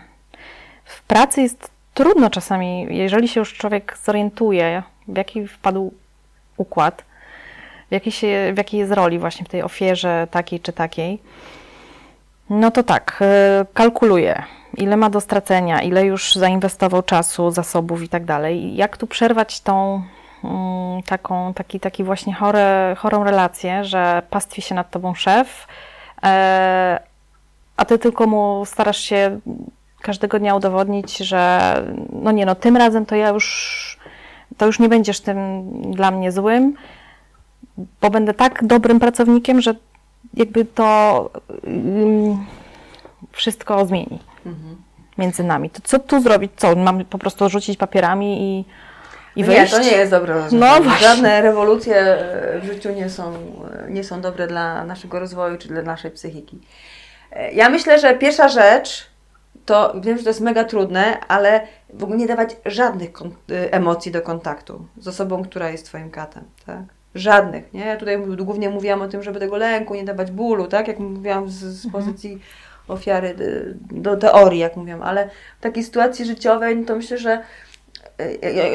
[0.85, 5.93] w pracy jest trudno czasami, jeżeli się już człowiek zorientuje, w jaki wpadł
[6.57, 7.05] układ,
[7.89, 11.21] w jakiej, się, w jakiej jest roli właśnie w tej ofierze takiej czy takiej,
[12.49, 14.43] no to tak, y, kalkuluje,
[14.77, 18.75] ile ma do stracenia, ile już zainwestował czasu, zasobów i tak dalej.
[18.75, 20.03] Jak tu przerwać tą
[20.43, 25.67] mm, taką, taki, taki właśnie chore, chorą relację, że pastwi się nad tobą szef,
[26.23, 26.99] e,
[27.77, 29.39] a ty tylko mu starasz się
[30.01, 31.73] każdego dnia udowodnić, że
[32.13, 33.97] no nie no, tym razem to ja już,
[34.57, 36.73] to już nie będziesz tym dla mnie złym,
[38.01, 39.75] bo będę tak dobrym pracownikiem, że
[40.33, 41.29] jakby to
[43.31, 44.75] wszystko zmieni mhm.
[45.17, 45.69] między nami.
[45.69, 46.51] To co tu zrobić?
[46.57, 46.75] Co?
[46.75, 48.65] Mamy po prostu rzucić papierami i,
[49.39, 49.73] i wyjść?
[49.73, 50.85] Nie, to nie jest dobre rozwiązanie.
[50.85, 52.17] No Żadne rewolucje
[52.61, 53.33] w życiu nie są,
[53.89, 56.59] nie są dobre dla naszego rozwoju czy dla naszej psychiki.
[57.53, 59.09] Ja myślę, że pierwsza rzecz,
[59.65, 63.09] to wiem, że to jest mega trudne, ale w ogóle nie dawać żadnych
[63.49, 66.98] emocji do kontaktu z osobą, która jest Twoim katem, tak?
[67.15, 67.85] Żadnych, nie?
[67.85, 70.87] Ja tutaj głównie mówiłam o tym, żeby tego lęku, nie dawać bólu, tak?
[70.87, 72.03] Jak mówiłam z, z mhm.
[72.03, 72.41] pozycji
[72.87, 75.29] ofiary y, do teorii, jak mówiłam, ale
[75.59, 77.43] w takiej sytuacji życiowej, no to myślę, że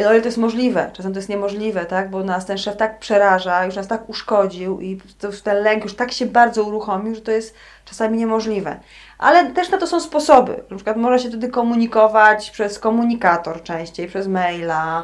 [0.09, 2.11] o ile to jest możliwe, czasem to jest niemożliwe, tak?
[2.11, 5.01] bo nas ten szef tak przeraża, już nas tak uszkodził i
[5.45, 7.55] ten lęk już tak się bardzo uruchomił, że to jest
[7.85, 8.81] czasami niemożliwe.
[9.19, 10.65] Ale też na to są sposoby.
[10.71, 15.03] Na przykład można się wtedy komunikować przez komunikator częściej, przez maila,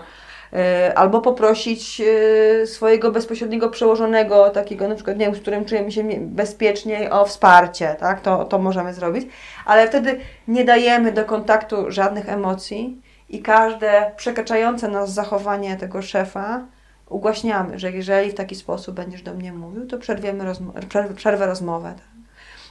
[0.94, 6.04] albo poprosić yy, swojego bezpośredniego przełożonego, takiego na przykład, nie wiem, z którym czujemy się
[6.20, 8.20] bezpieczniej, o wsparcie, tak?
[8.20, 9.26] To, to możemy zrobić.
[9.64, 16.66] Ale wtedy nie dajemy do kontaktu żadnych emocji i każde przekraczające nas zachowanie tego szefa
[17.08, 21.46] ugłaśniamy, że jeżeli w taki sposób będziesz do mnie mówił, to przerwiemy rozmo przerwę, przerwę
[21.46, 21.92] rozmowę.
[21.96, 22.10] Tak?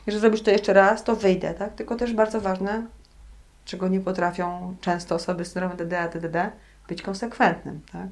[0.07, 1.73] Jeżeli zrobisz to jeszcze raz, to wyjdę, tak?
[1.73, 2.84] Tylko też bardzo ważne,
[3.65, 6.51] czego nie potrafią często osoby z syndromem DDA, DDD,
[6.89, 8.07] być konsekwentnym, tak?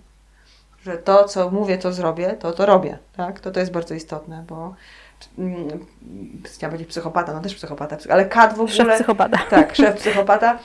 [0.83, 3.39] Że to, co mówię, to zrobię, to to robię, tak?
[3.39, 4.75] To to jest bardzo istotne, bo
[5.37, 5.85] mm,
[6.43, 8.75] chciałam powiedzieć psychopata, no też psychopata, ale kat w ogóle...
[8.75, 9.37] Szef psychopata.
[9.49, 10.59] Tak, szef psychopata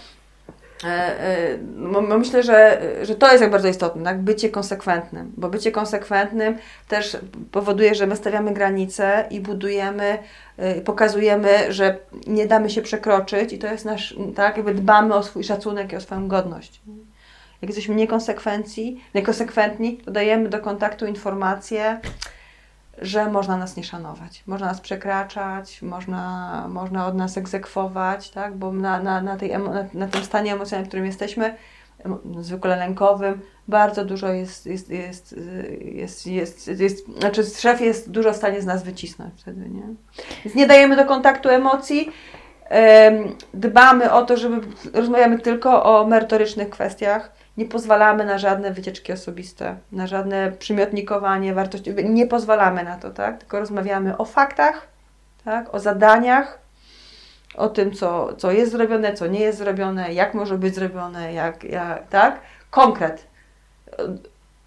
[0.85, 4.21] E, e, myślę, że, że to jest jak bardzo istotne, tak?
[4.21, 6.59] bycie konsekwentnym, bo bycie konsekwentnym
[6.89, 7.17] też
[7.53, 10.19] powoduje, że my stawiamy granice i budujemy,
[10.57, 11.97] e, pokazujemy, że
[12.27, 15.97] nie damy się przekroczyć i to jest nasz, tak, jakby dbamy o swój szacunek i
[15.97, 16.81] o swoją godność.
[17.63, 22.01] Jak jesteśmy niekonsekwencji, niekonsekwentni, to dajemy do kontaktu informacje,
[22.99, 28.57] że można nas nie szanować, można nas przekraczać, można, można od nas egzekwować, tak?
[28.57, 31.55] bo na, na, na, tej, na, na tym stanie emocjonalnym, w którym jesteśmy,
[32.41, 35.37] zwykle lękowym, bardzo dużo jest, jest, jest,
[35.81, 39.83] jest, jest, jest, znaczy szef jest dużo w stanie z nas wycisnąć wtedy, nie?
[40.45, 42.13] Więc nie dajemy do kontaktu emocji,
[43.55, 44.61] dbamy o to, żeby
[44.93, 51.95] rozmawiamy tylko o merytorycznych kwestiach, nie pozwalamy na żadne wycieczki osobiste, na żadne przymiotnikowanie wartości.
[52.05, 53.39] Nie pozwalamy na to, tak?
[53.39, 54.87] Tylko rozmawiamy o faktach,
[55.45, 55.75] tak?
[55.75, 56.59] o zadaniach,
[57.55, 61.65] o tym, co, co jest zrobione, co nie jest zrobione, jak może być zrobione, jak,
[61.65, 62.41] jak tak?
[62.71, 63.27] Konkret.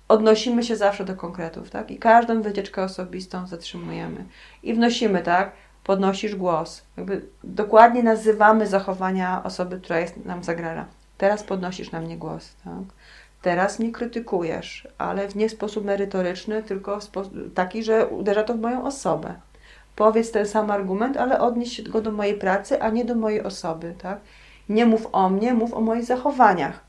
[0.07, 1.91] odnosimy się zawsze do konkretów, tak?
[1.91, 4.25] I każdą wycieczkę osobistą zatrzymujemy.
[4.63, 5.51] I wnosimy, tak?
[5.83, 6.83] Podnosisz głos.
[6.97, 10.86] Jakby dokładnie nazywamy zachowania osoby, która jest nam zagrana.
[11.18, 12.84] Teraz podnosisz na mnie głos, tak?
[13.41, 16.99] Teraz mnie krytykujesz, ale w nie sposób merytoryczny, tylko
[17.53, 19.34] taki, że uderza to w moją osobę.
[19.95, 23.93] Powiedz ten sam argument, ale odnieś go do mojej pracy, a nie do mojej osoby,
[24.01, 24.18] tak?
[24.70, 26.80] Nie mów o mnie, mów o moich zachowaniach.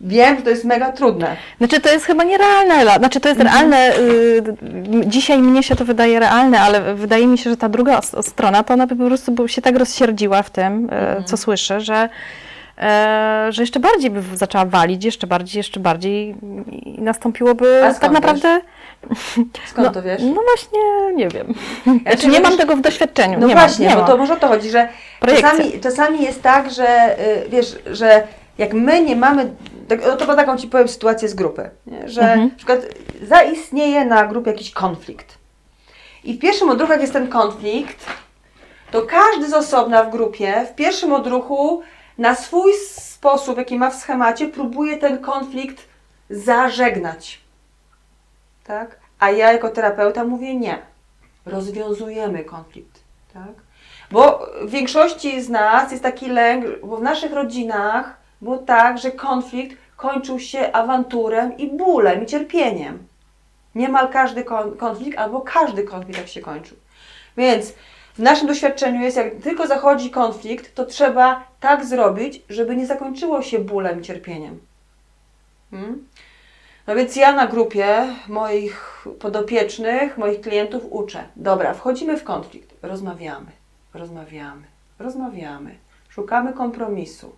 [0.00, 1.36] Wiem, że to jest mega trudne.
[1.58, 3.70] Znaczy to jest chyba nierealne, znaczy to jest mhm.
[3.70, 4.42] realne, y,
[5.06, 8.74] dzisiaj mnie się to wydaje realne, ale wydaje mi się, że ta druga strona, to
[8.74, 11.24] ona by po prostu się tak rozsierdziła w tym, y, mhm.
[11.24, 12.08] co słyszę, że
[13.50, 16.34] że jeszcze bardziej by zaczęła walić, jeszcze bardziej, jeszcze bardziej
[16.82, 18.60] i nastąpiłoby tak naprawdę...
[19.66, 20.22] Skąd no, to wiesz?
[20.22, 20.80] No właśnie,
[21.14, 21.54] nie wiem.
[22.02, 23.38] Znaczy, nie mam tego w doświadczeniu.
[23.40, 24.88] No nie właśnie, mam, bo to może o to chodzi, że
[25.26, 28.22] czasami, czasami jest tak, że y, wiesz, że
[28.58, 29.50] jak my nie mamy,
[29.88, 32.08] tak, no to taką Ci powiem sytuację z grupy, nie?
[32.08, 32.48] że mhm.
[32.48, 32.80] na przykład
[33.22, 35.38] zaistnieje na grupie jakiś konflikt
[36.26, 38.06] i w pierwszym odruchu, jak jest ten konflikt,
[38.90, 41.82] to każdy z osobna w grupie w pierwszym odruchu
[42.18, 45.88] na swój sposób, jaki ma w schemacie, próbuje ten konflikt
[46.30, 47.40] zażegnać.
[48.64, 48.96] Tak?
[49.18, 50.78] A ja jako terapeuta mówię nie.
[51.46, 53.00] Rozwiązujemy konflikt.
[53.34, 53.52] Tak?
[54.10, 59.10] Bo w większości z nas jest taki lęk, bo w naszych rodzinach było tak, że
[59.10, 63.06] konflikt kończył się awanturem i bólem i cierpieniem.
[63.74, 64.44] Niemal każdy
[64.78, 66.76] konflikt albo każdy konflikt tak się kończył.
[67.36, 67.72] Więc
[68.16, 73.42] w naszym doświadczeniu jest, jak tylko zachodzi konflikt, to trzeba tak zrobić, żeby nie zakończyło
[73.42, 74.60] się bólem, cierpieniem.
[75.70, 76.08] Hmm?
[76.86, 81.24] No więc ja na grupie moich podopiecznych, moich klientów uczę.
[81.36, 83.46] Dobra, wchodzimy w konflikt, rozmawiamy,
[83.94, 84.62] rozmawiamy,
[84.98, 85.74] rozmawiamy,
[86.08, 87.32] szukamy kompromisu.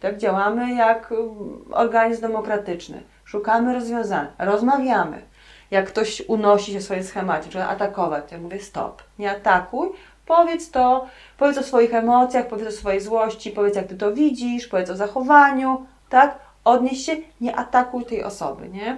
[0.00, 3.02] Tak działamy jak um, organizm demokratyczny.
[3.24, 5.22] Szukamy rozwiązania, rozmawiamy.
[5.70, 9.88] Jak ktoś unosi się w swoim schemacie, żeby atakować, to ja mówię stop, nie atakuj,
[10.36, 11.06] Powiedz to,
[11.38, 14.96] powiedz o swoich emocjach, powiedz o swojej złości, powiedz jak ty to widzisz, powiedz o
[14.96, 16.38] zachowaniu, tak?
[16.64, 18.96] Odnieś się, nie atakuj tej osoby, nie?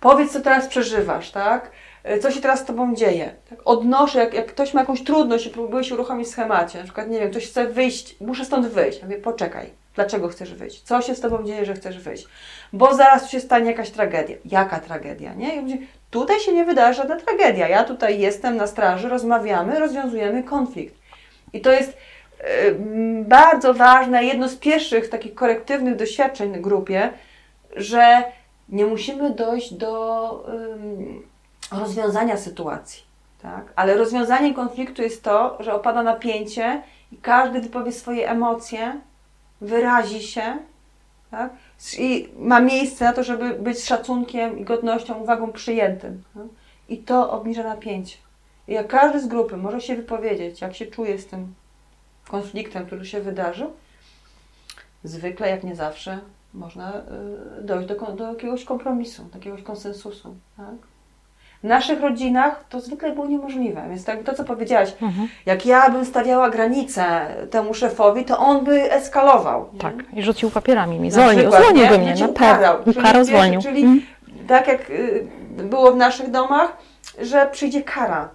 [0.00, 1.70] Powiedz, co teraz przeżywasz, tak?
[2.04, 3.34] E, co się teraz z Tobą dzieje.
[3.50, 3.58] Tak?
[3.64, 7.08] Odnoszę, jak, jak ktoś ma jakąś trudność i próbuje się uruchomić w schemacie, na przykład,
[7.08, 8.98] nie wiem, ktoś chce wyjść, muszę stąd wyjść.
[8.98, 10.82] Ja mówię, poczekaj, dlaczego chcesz wyjść?
[10.82, 12.26] Co się z Tobą dzieje, że chcesz wyjść?
[12.72, 14.36] Bo zaraz tu się stanie jakaś tragedia.
[14.44, 15.56] Jaka tragedia, nie?
[15.56, 15.78] I mówię,
[16.10, 17.68] Tutaj się nie wydarzy żadna tragedia.
[17.68, 20.94] Ja tutaj jestem na straży, rozmawiamy, rozwiązujemy konflikt.
[21.52, 21.94] I to jest y,
[23.24, 27.10] bardzo ważne, jedno z pierwszych takich korektywnych doświadczeń w grupie,
[27.76, 28.22] że
[28.68, 30.44] nie musimy dojść do
[31.72, 33.02] rozwiązania sytuacji.
[33.42, 33.72] Tak?
[33.76, 39.00] Ale rozwiązanie konfliktu jest to, że opada napięcie i każdy wypowie swoje emocje,
[39.60, 40.58] wyrazi się,
[41.30, 41.52] tak?
[41.98, 46.22] I ma miejsce na to, żeby być szacunkiem i godnością, uwagą przyjętym.
[46.34, 46.42] No?
[46.88, 48.16] I to obniża napięcie.
[48.68, 51.54] I jak każdy z grupy może się wypowiedzieć, jak się czuje z tym
[52.28, 53.72] konfliktem, który się wydarzył,
[55.04, 56.20] zwykle, jak nie zawsze,
[56.54, 57.02] można
[57.58, 60.36] y, dojść do, do jakiegoś kompromisu, do jakiegoś konsensusu.
[60.56, 60.74] Tak?
[61.62, 63.86] W naszych rodzinach to zwykle było niemożliwe.
[63.88, 65.28] Więc tak, to, co powiedziałaś, mhm.
[65.46, 69.70] jak ja bym stawiała granicę temu szefowi, to on by eskalował.
[69.78, 71.10] Tak, i rzucił papierami mi.
[71.10, 73.02] Zwolnił, zwolniłby mnie, na pewno.
[73.02, 73.62] Karał zwolnił.
[73.62, 74.02] Czyli mhm.
[74.48, 76.76] tak jak y, było w naszych domach,
[77.20, 78.28] że przyjdzie kara.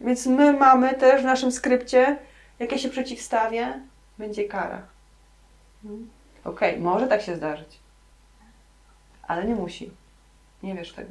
[0.00, 2.16] Więc my mamy też w naszym skrypcie,
[2.58, 3.80] jak ja się przeciwstawię,
[4.18, 4.82] będzie kara.
[6.44, 7.78] Okej, okay, może tak się zdarzyć,
[9.28, 9.90] ale nie musi.
[10.62, 11.10] Nie wiesz tego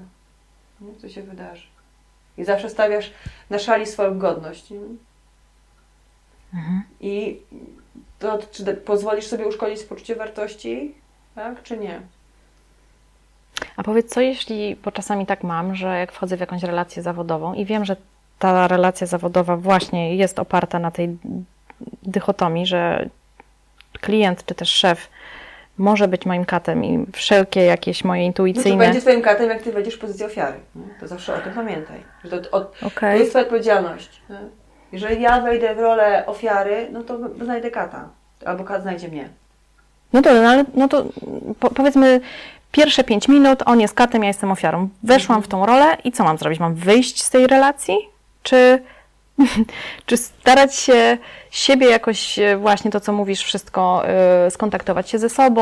[0.82, 0.96] nie?
[0.96, 1.68] co się wydarzy.
[2.38, 3.12] I zawsze stawiasz
[3.50, 4.74] na szali swoją godność.
[6.54, 6.84] Mhm.
[7.00, 7.40] I
[8.20, 10.96] to, czy pozwolisz sobie uszkodzić poczucie wartości,
[11.36, 12.02] tak, czy nie?
[13.76, 17.54] A powiedz, co jeśli, bo czasami tak mam, że jak wchodzę w jakąś relację zawodową
[17.54, 17.96] i wiem, że
[18.40, 21.18] ta relacja zawodowa właśnie jest oparta na tej
[22.04, 23.10] dychotomii, że
[24.02, 25.10] klient czy też szef
[25.82, 28.78] może być moim katem i wszelkie jakieś moje intuicyjne...
[28.78, 30.58] No to będzie twoim katem, jak ty wejdziesz w pozycję ofiary.
[31.00, 32.04] To zawsze o tym pamiętaj.
[32.24, 33.14] Że to, od, okay.
[33.14, 34.22] to jest twoja odpowiedzialność.
[34.92, 38.10] Jeżeli ja wejdę w rolę ofiary, no to znajdę kata.
[38.46, 39.30] Albo kat znajdzie mnie.
[40.14, 41.06] No to, no ale no to
[41.60, 42.22] po, powiedzmy
[42.72, 44.90] pierwsze pięć minut, on jest katem, ja jestem ofiarą.
[45.04, 46.60] Weszłam w tą rolę i co mam zrobić?
[46.60, 47.98] Mam wyjść z tej relacji?
[48.44, 48.84] Czy
[50.06, 51.18] Czy starać się
[51.52, 54.04] siebie jakoś e, właśnie to, co mówisz, wszystko
[54.48, 55.62] y, skontaktować się ze sobą,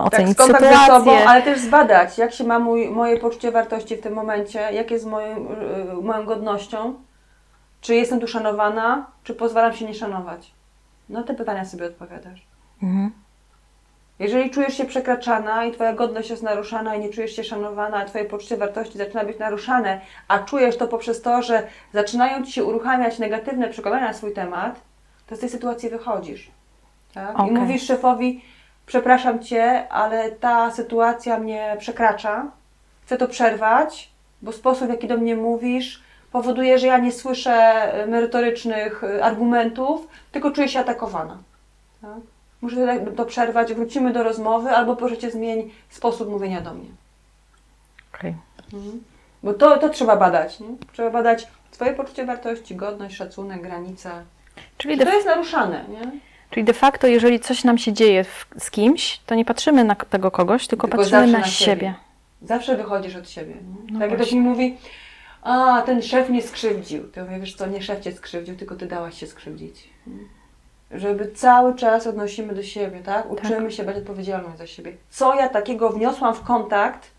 [0.00, 0.78] ocenić tak, sytuację?
[0.78, 4.60] ze sobą, ale też zbadać, jak się ma mój, moje poczucie wartości w tym momencie,
[4.60, 6.94] jak jest moją, y, moją godnością,
[7.80, 10.54] czy jestem tu szanowana, czy pozwalam się nie szanować.
[11.08, 12.46] No te pytania sobie odpowiadasz.
[12.82, 13.25] Mhm.
[14.18, 18.04] Jeżeli czujesz się przekraczana i Twoja godność jest naruszana i nie czujesz się szanowana, a
[18.04, 22.64] Twoje poczucie wartości zaczyna być naruszane, a czujesz to poprzez to, że zaczynają Ci się
[22.64, 24.80] uruchamiać negatywne przekonania na swój temat,
[25.26, 26.50] to z tej sytuacji wychodzisz.
[27.14, 27.34] Tak?
[27.34, 27.48] Okay.
[27.48, 28.44] I mówisz szefowi,
[28.86, 32.50] przepraszam Cię, ale ta sytuacja mnie przekracza,
[33.04, 34.10] chcę to przerwać,
[34.42, 36.02] bo sposób, w jaki do mnie mówisz,
[36.32, 41.38] powoduje, że ja nie słyszę merytorycznych argumentów, tylko czuję się atakowana.
[42.00, 42.35] Tak?
[42.62, 46.88] Muszę to przerwać, wrócimy do rozmowy, albo proszę Cię zmień sposób mówienia do mnie.
[48.14, 48.34] Okej.
[48.68, 48.80] Okay.
[48.80, 49.02] Mhm.
[49.42, 50.60] Bo to, to trzeba badać.
[50.60, 50.68] Nie?
[50.92, 51.46] Trzeba badać
[51.76, 54.10] Twoje poczucie wartości, godność, szacunek, granice.
[54.78, 55.84] Czyli to jest naruszane.
[55.88, 56.10] Nie?
[56.50, 59.94] Czyli de facto, jeżeli coś nam się dzieje w, z kimś, to nie patrzymy na
[59.94, 61.72] tego kogoś, tylko, tylko patrzymy na, na siebie.
[61.72, 61.94] siebie.
[62.42, 63.54] Zawsze wychodzisz od siebie.
[63.90, 64.76] No tak ktoś mi mówi,
[65.42, 67.08] a ten szef mnie skrzywdził.
[67.08, 69.88] To ja mówię, wiesz co, nie szef cię skrzywdził, tylko ty dałaś się skrzywdzić
[70.90, 73.30] żeby cały czas odnosimy do siebie, tak?
[73.30, 73.72] Uczymy tak.
[73.72, 74.92] się być odpowiedzialni za siebie.
[75.10, 77.10] Co ja takiego wniosłam w kontakt,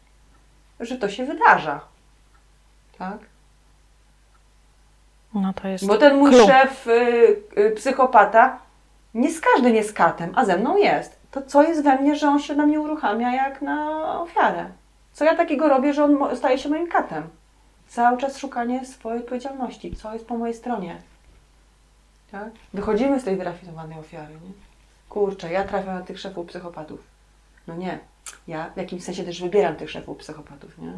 [0.80, 1.80] że to się wydarza,
[2.97, 3.18] tak?
[5.34, 5.88] No to jest.
[5.88, 6.47] Bo ten mój klub.
[6.47, 6.91] szef, y,
[7.57, 8.59] y, psychopata,
[9.13, 11.18] nie z każdym jest katem, a ze mną jest.
[11.32, 14.65] To co jest we mnie, że on się na mnie uruchamia jak na ofiarę?
[15.13, 17.24] Co ja takiego robię, że on staje się moim katem?
[17.88, 19.95] Cały czas szukanie swojej odpowiedzialności.
[19.95, 21.01] Co jest po mojej stronie?
[22.32, 22.49] Tak?
[22.73, 24.34] Wychodzimy z tej wyrafinowanej ofiary.
[24.34, 24.51] Nie?
[25.09, 26.99] Kurczę, ja trafiam na tych szefów psychopatów.
[27.67, 27.99] No nie.
[28.47, 30.93] Ja w jakimś sensie też wybieram tych szefów psychopatów, nie?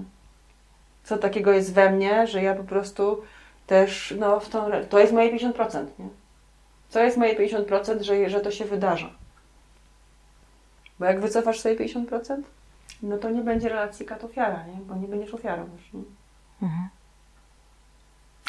[1.04, 3.22] Co takiego jest we mnie, że ja po prostu
[3.68, 6.08] też, no, w tą, to jest moje 50%, nie?
[6.90, 9.10] Co jest moje 50%, że, że to się wydarza?
[11.00, 12.42] Bo jak wycofasz swoje 50%,
[13.04, 14.74] no to nie będzie relacji kat-ofiara, nie?
[14.74, 16.04] Bo nie będziesz ofiarą już, nie?
[16.62, 16.90] Mhm.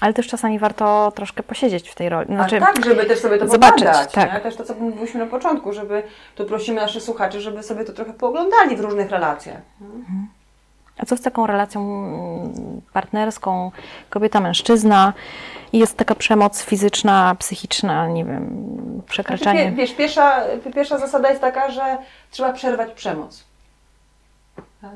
[0.01, 2.27] Ale też czasami warto troszkę posiedzieć w tej roli.
[2.27, 3.89] Znaczy, A tak, żeby też sobie to zobaczyć.
[4.13, 4.35] Tak.
[4.35, 4.41] Nie?
[4.41, 6.03] Też to, co mówiliśmy na początku, żeby
[6.35, 9.61] tu prosimy naszych słuchaczy, żeby sobie to trochę pooglądali w różnych relacjach.
[9.81, 10.29] Mhm.
[10.99, 11.83] A co z taką relacją
[12.93, 13.71] partnerską,
[14.11, 15.13] kobieta-mężczyzna?
[15.73, 19.63] Jest taka przemoc fizyczna, psychiczna, nie wiem, przekraczanie.
[19.63, 20.43] Znaczy, wiesz, pierwsza,
[20.75, 21.99] pierwsza zasada jest taka, że
[22.31, 23.45] trzeba przerwać przemoc.
[24.57, 24.91] Tak?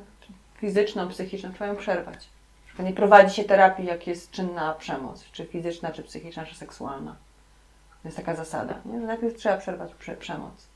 [0.61, 2.34] Fizyczną, psychiczną, trzeba ją przerwać.
[2.79, 7.17] Nie prowadzi się terapii, jak jest czynna przemoc, czy fizyczna, czy psychiczna, czy seksualna.
[8.03, 8.75] To jest taka zasada.
[8.85, 8.99] Nie?
[8.99, 10.69] Najpierw trzeba przerwać prze przemoc.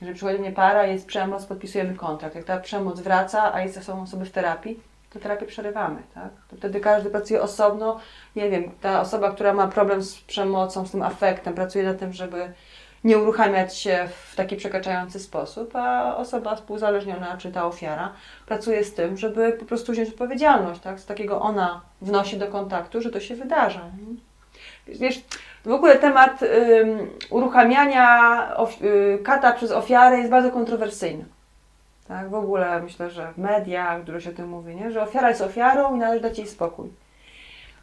[0.00, 2.34] Jeżeli przychodzi mnie para, jest przemoc, podpisujemy kontrakt.
[2.34, 6.02] Jak ta przemoc wraca, a jest są osoby w terapii, to terapię przerywamy.
[6.14, 6.30] Tak?
[6.50, 8.00] To wtedy każdy pracuje osobno.
[8.36, 12.12] Nie wiem, ta osoba, która ma problem z przemocą, z tym afektem, pracuje nad tym,
[12.12, 12.52] żeby
[13.04, 18.12] nie uruchamiać się w taki przekraczający sposób, a osoba współzależniona, czy ta ofiara,
[18.46, 21.00] pracuje z tym, żeby po prostu wziąć odpowiedzialność, tak?
[21.00, 23.80] Z takiego ona wnosi do kontaktu, że to się wydarza.
[24.86, 25.24] Wiesz,
[25.64, 26.40] w ogóle temat
[27.30, 28.48] uruchamiania
[28.82, 31.24] y, kata przez ofiarę jest bardzo kontrowersyjny.
[32.08, 34.90] Tak, w ogóle myślę, że w mediach dużo się o tym mówi, nie?
[34.90, 36.90] że ofiara jest ofiarą i należy dać jej spokój.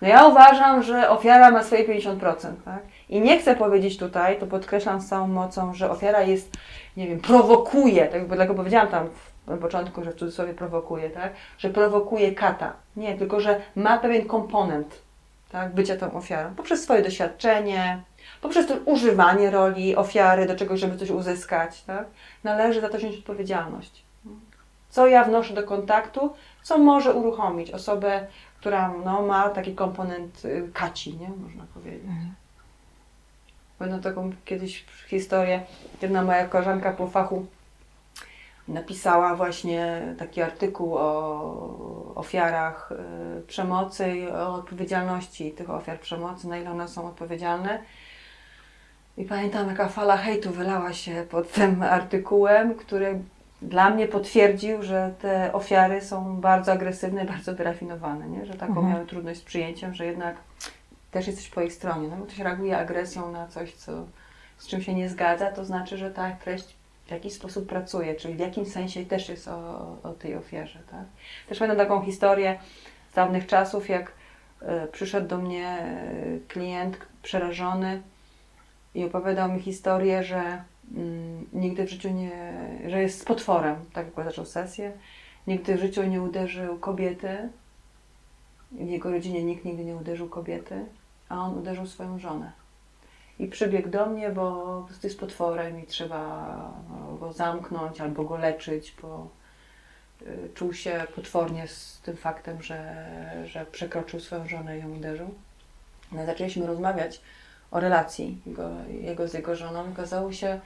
[0.01, 2.79] No ja uważam, że ofiara ma swoje 50%, tak?
[3.11, 6.51] I nie chcę powiedzieć tutaj, to podkreślam z całą mocą, że ofiara jest,
[6.97, 9.09] nie wiem, prowokuje, tak dlatego powiedziałam tam
[9.47, 11.33] na początku, że w cudzysłowie prowokuje, tak?
[11.57, 12.73] Że prowokuje kata.
[12.95, 15.01] Nie, tylko że ma pewien komponent,
[15.51, 15.73] tak?
[15.73, 16.55] Bycia tą ofiarą.
[16.55, 18.01] Poprzez swoje doświadczenie,
[18.41, 22.05] poprzez to używanie roli ofiary do czegoś, żeby coś uzyskać, tak?
[22.43, 24.03] Należy za to wziąć odpowiedzialność.
[24.89, 26.33] Co ja wnoszę do kontaktu,
[26.63, 28.27] co może uruchomić osobę,
[28.59, 31.29] która no, ma taki komponent y, kaci, nie?
[31.29, 32.03] Można powiedzieć.
[33.81, 35.61] Pamiętam taką kiedyś historię,
[36.01, 37.45] jedna moja koleżanka po fachu
[38.67, 42.91] napisała właśnie taki artykuł o ofiarach
[43.39, 47.79] y, przemocy i o odpowiedzialności tych ofiar przemocy, na ile one są odpowiedzialne.
[49.17, 53.19] I pamiętam, jaka fala hejtu wylała się pod tym artykułem, który
[53.61, 58.45] dla mnie potwierdził, że te ofiary są bardzo agresywne, bardzo wyrafinowane, nie?
[58.45, 58.89] że taką mhm.
[58.93, 60.35] miały trudność z przyjęciem, że jednak
[61.11, 62.07] też jesteś po ich stronie.
[62.07, 64.05] No, ktoś reaguje agresją na coś, co,
[64.57, 68.33] z czym się nie zgadza, to znaczy, że ta treść w jakiś sposób pracuje, czyli
[68.33, 70.79] w jakim sensie też jest o, o tej ofierze.
[70.91, 71.05] Tak?
[71.49, 72.59] Też pamiętam taką historię
[73.11, 74.11] z dawnych czasów, jak
[74.61, 78.01] y, przyszedł do mnie y, klient przerażony
[78.95, 81.01] i opowiadał mi historię, że y,
[81.53, 82.53] nigdy w życiu nie,
[82.87, 84.91] że jest z potworem, tak jak zaczął sesję,
[85.47, 87.49] nigdy w życiu nie uderzył kobiety,
[88.71, 90.85] w jego rodzinie nikt nigdy nie uderzył kobiety,
[91.31, 92.51] a on uderzył swoją żonę.
[93.39, 96.45] I przybiegł do mnie, bo jest potworem i trzeba
[97.19, 99.27] go zamknąć albo go leczyć, bo
[100.21, 103.05] y, czuł się potwornie z tym faktem, że,
[103.45, 105.29] że przekroczył swoją żonę i ją uderzył.
[106.11, 107.21] No, zaczęliśmy rozmawiać
[107.71, 108.69] o relacji jego,
[109.01, 109.89] jego z jego żoną.
[109.91, 110.59] Okazało się,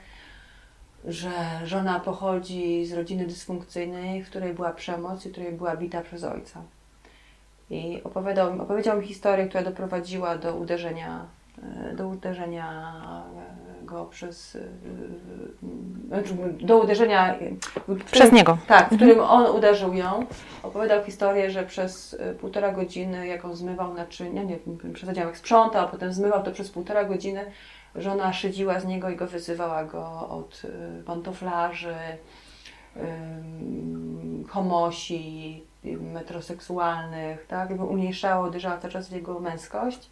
[1.04, 1.30] że
[1.64, 6.24] żona pochodzi z rodziny dysfunkcyjnej, w której była przemoc i w której była bita przez
[6.24, 6.62] ojca.
[7.70, 11.26] I opowiadał, opowiedział mi historię, która doprowadziła do uderzenia,
[11.90, 12.92] e, do uderzenia
[13.82, 14.58] e, go przez.
[16.08, 17.34] Znaczy, do uderzenia.
[17.34, 18.58] Którym, przez niego.
[18.66, 19.10] Tak, w mhm.
[19.10, 20.26] którym on uderzył ją.
[20.62, 25.84] Opowiadał historię, że przez półtora godziny, jak on zmywał naczynia, nie wiem, przesadziłem, jak sprzątał,
[25.84, 27.44] a potem zmywał to przez półtora godziny,
[27.94, 30.62] żona szydziła z niego i go wyzywała go od
[31.06, 31.94] pantoflarzy,
[34.48, 37.70] homosi, metroseksualnych, tak?
[37.70, 40.10] Jakby umniejszała, uderzała cały czas w jego męskość,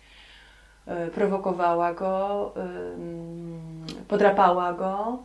[0.89, 2.53] y, prowokowała go,
[4.09, 5.19] podrapała go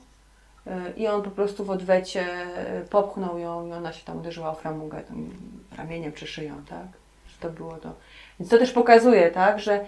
[0.68, 2.26] y, i on po prostu w odwecie
[2.90, 5.30] popchnął ją i ona się tam uderzyła o framugę, tam
[5.78, 6.88] ramieniem czy szyją, tak?
[7.40, 7.94] To było to.
[8.40, 9.86] Więc to też pokazuje, tak, że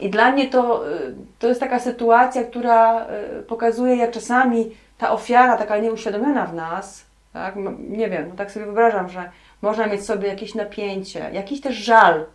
[0.00, 3.06] i dla mnie to, y, to jest taka sytuacja, która
[3.38, 8.50] y, pokazuje, jak czasami ta ofiara, taka nieuświadomiona w nas, tak, nie wiem, no tak
[8.50, 9.30] sobie wyobrażam, że
[9.62, 12.26] można mieć sobie jakieś napięcie, jakiś też żal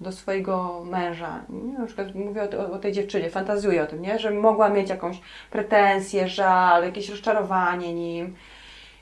[0.00, 1.44] do swojego męża.
[1.48, 4.18] Nie, na przykład mówię o, o, tej dziewczynie, fantazjuję o tym, nie?
[4.18, 5.20] że mogła mieć jakąś
[5.50, 8.34] pretensję, żal, jakieś rozczarowanie nim,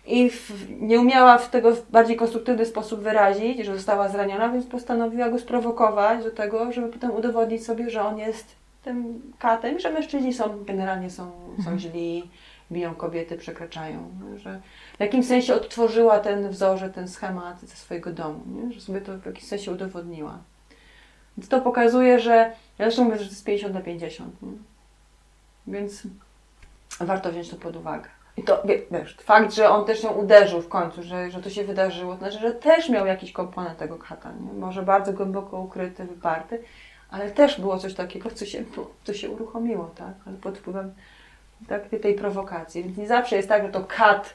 [0.07, 4.66] i w, nie umiała w tego w bardziej konstruktywny sposób wyrazić, że została zraniona, więc
[4.66, 9.91] postanowiła go sprowokować do tego, żeby potem udowodnić sobie, że on jest tym katem, że
[9.91, 11.78] mężczyźni są generalnie są, są mhm.
[11.78, 12.30] źli,
[12.72, 14.11] biją kobiety, przekraczają.
[14.37, 14.61] Że
[14.97, 18.72] w jakimś sensie odtworzyła ten wzorzec, ten schemat ze swojego domu, nie?
[18.72, 20.38] że sobie to w jakimś sensie udowodniła.
[21.36, 22.32] Więc to pokazuje, że
[22.78, 24.43] ja zresztą mówię, że to jest 50 na 50.
[24.43, 24.53] Nie?
[25.66, 26.03] Więc
[27.01, 28.09] warto wziąć to pod uwagę.
[28.36, 31.64] I to, wiesz, fakt, że on też ją uderzył w końcu, że, że to się
[31.64, 34.61] wydarzyło, to znaczy, że też miał jakiś komponent tego kata, nie?
[34.61, 36.62] może bardzo głęboko ukryty, wyparty,
[37.11, 38.64] ale też było coś takiego, co się,
[39.05, 40.14] co się uruchomiło, tak?
[40.26, 40.95] Ale pod wpływem
[41.68, 42.84] tak, tej prowokacji.
[42.84, 44.34] Więc nie zawsze jest tak, że to kat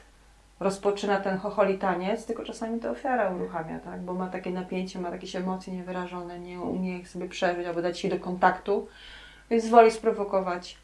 [0.60, 4.00] rozpoczyna ten chocholi taniec, tylko czasami to ofiara uruchamia, tak?
[4.00, 7.98] Bo ma takie napięcie, ma jakieś emocje niewyrażone, nie umie ich sobie przeżyć albo dać
[7.98, 8.88] się do kontaktu,
[9.50, 10.76] więc woli sprowokować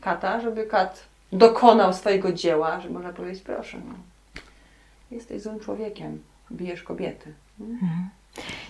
[0.00, 3.94] kata, żeby kat dokonał swojego dzieła, że można powiedzieć, proszę, no,
[5.10, 7.34] jesteś złym człowiekiem, bijesz kobiety.
[7.60, 8.08] Mhm.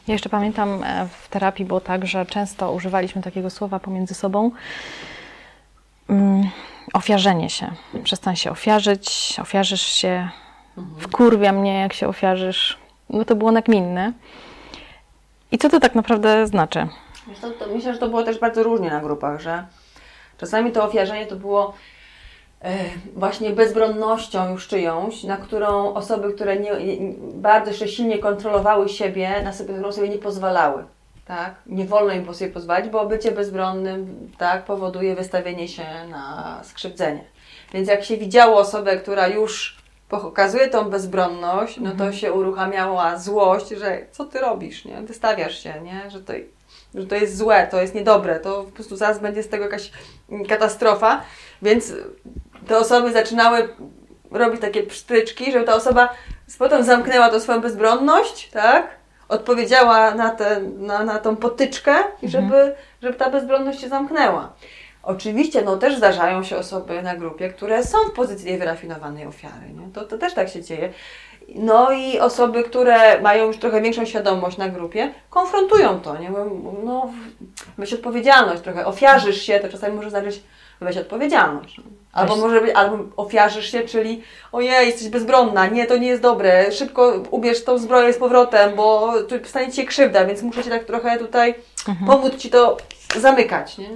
[0.08, 4.50] Ja jeszcze pamiętam, e, w terapii było tak, że często używaliśmy takiego słowa pomiędzy sobą
[6.92, 7.70] ofiarzenie się.
[8.04, 10.28] Przestań się ofiarzyć, ofiarzysz się,
[10.78, 11.00] mhm.
[11.00, 12.78] wkurwia mnie, jak się ofiarzysz.
[13.10, 14.12] No to było nagminne.
[15.52, 16.88] I co to tak naprawdę znaczy?
[17.40, 19.66] To, to myślę, że to było też bardzo różnie na grupach, że
[20.38, 21.74] czasami to ofiarzenie to było
[22.62, 22.78] E,
[23.16, 26.70] właśnie bezbronnością już czyjąś, na którą osoby, które nie,
[27.34, 30.84] bardzo jeszcze silnie kontrolowały siebie, na sobie, którą sobie nie pozwalały.
[31.28, 31.54] Tak?
[31.66, 37.24] Nie wolno im sobie pozwolić, bo bycie bezbronnym tak, powoduje wystawienie się na skrzywdzenie.
[37.72, 42.12] Więc jak się widziało osobę, która już pokazuje tą bezbronność, no to mhm.
[42.12, 45.02] się uruchamiała złość, że co ty robisz, nie?
[45.02, 46.10] Wystawiasz się, nie?
[46.10, 46.32] Że to,
[46.94, 49.90] że to jest złe, to jest niedobre, to po prostu zaraz będzie z tego jakaś
[50.48, 51.22] katastrofa.
[51.62, 51.92] Więc
[52.66, 53.68] te osoby zaczynały
[54.30, 56.08] robić takie psztyczki, żeby ta osoba
[56.58, 58.97] potem zamknęła tą swoją bezbronność, tak?
[59.28, 62.30] Odpowiedziała na, te, na, na tą potyczkę i mhm.
[62.30, 64.52] żeby, żeby ta bezbronność się zamknęła.
[65.02, 69.70] Oczywiście, no też zdarzają się osoby na grupie, które są w pozycji wyrafinowanej ofiary.
[69.74, 69.92] Nie?
[69.92, 70.92] To, to też tak się dzieje.
[71.54, 76.18] No i osoby, które mają już trochę większą świadomość na grupie, konfrontują to.
[76.18, 76.30] Nie?
[76.84, 77.10] No,
[77.78, 78.86] weź odpowiedzialność trochę.
[78.86, 80.42] Ofiarzysz się, to czasami może znaczyć
[80.80, 81.80] weź odpowiedzialność.
[82.18, 86.72] Albo może być, albo ofiarzysz się, czyli ojej, jesteś bezbronna, nie, to nie jest dobre,
[86.72, 90.84] szybko ubierz tą zbroję z powrotem, bo tu stanie Ci krzywda, więc muszę Ci tak
[90.84, 91.54] trochę tutaj
[91.88, 92.06] mhm.
[92.06, 92.76] pomóc Ci to
[93.16, 93.88] zamykać, nie?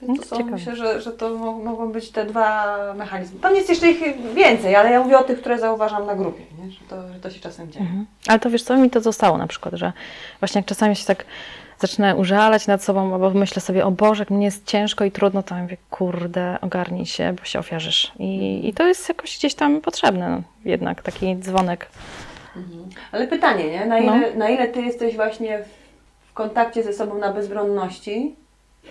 [0.00, 1.30] To są, myślę, że, że to
[1.64, 3.40] mogą być te dwa mechanizmy.
[3.40, 4.00] Tam jest jeszcze ich
[4.34, 6.70] więcej, ale ja mówię o tych, które zauważam na grupie, nie?
[6.70, 7.84] Że, to, że to się czasem dzieje.
[7.84, 8.06] Mhm.
[8.28, 9.92] Ale to wiesz, co mi to zostało na przykład, że
[10.40, 11.24] właśnie jak czasami się tak
[11.80, 15.42] zacznę użalać nad sobą, bo myślę sobie, o Boże, jak mnie jest ciężko i trudno,
[15.42, 18.12] to mówię, kurde, ogarnij się, bo się ofiarzysz.
[18.18, 21.90] I, i to jest jakoś gdzieś tam potrzebne, no, jednak taki dzwonek.
[22.56, 22.88] Mhm.
[23.12, 23.86] Ale pytanie, nie?
[23.86, 24.38] Na ile, no.
[24.38, 25.64] na ile ty jesteś właśnie
[26.28, 28.34] w kontakcie ze sobą na bezbronności,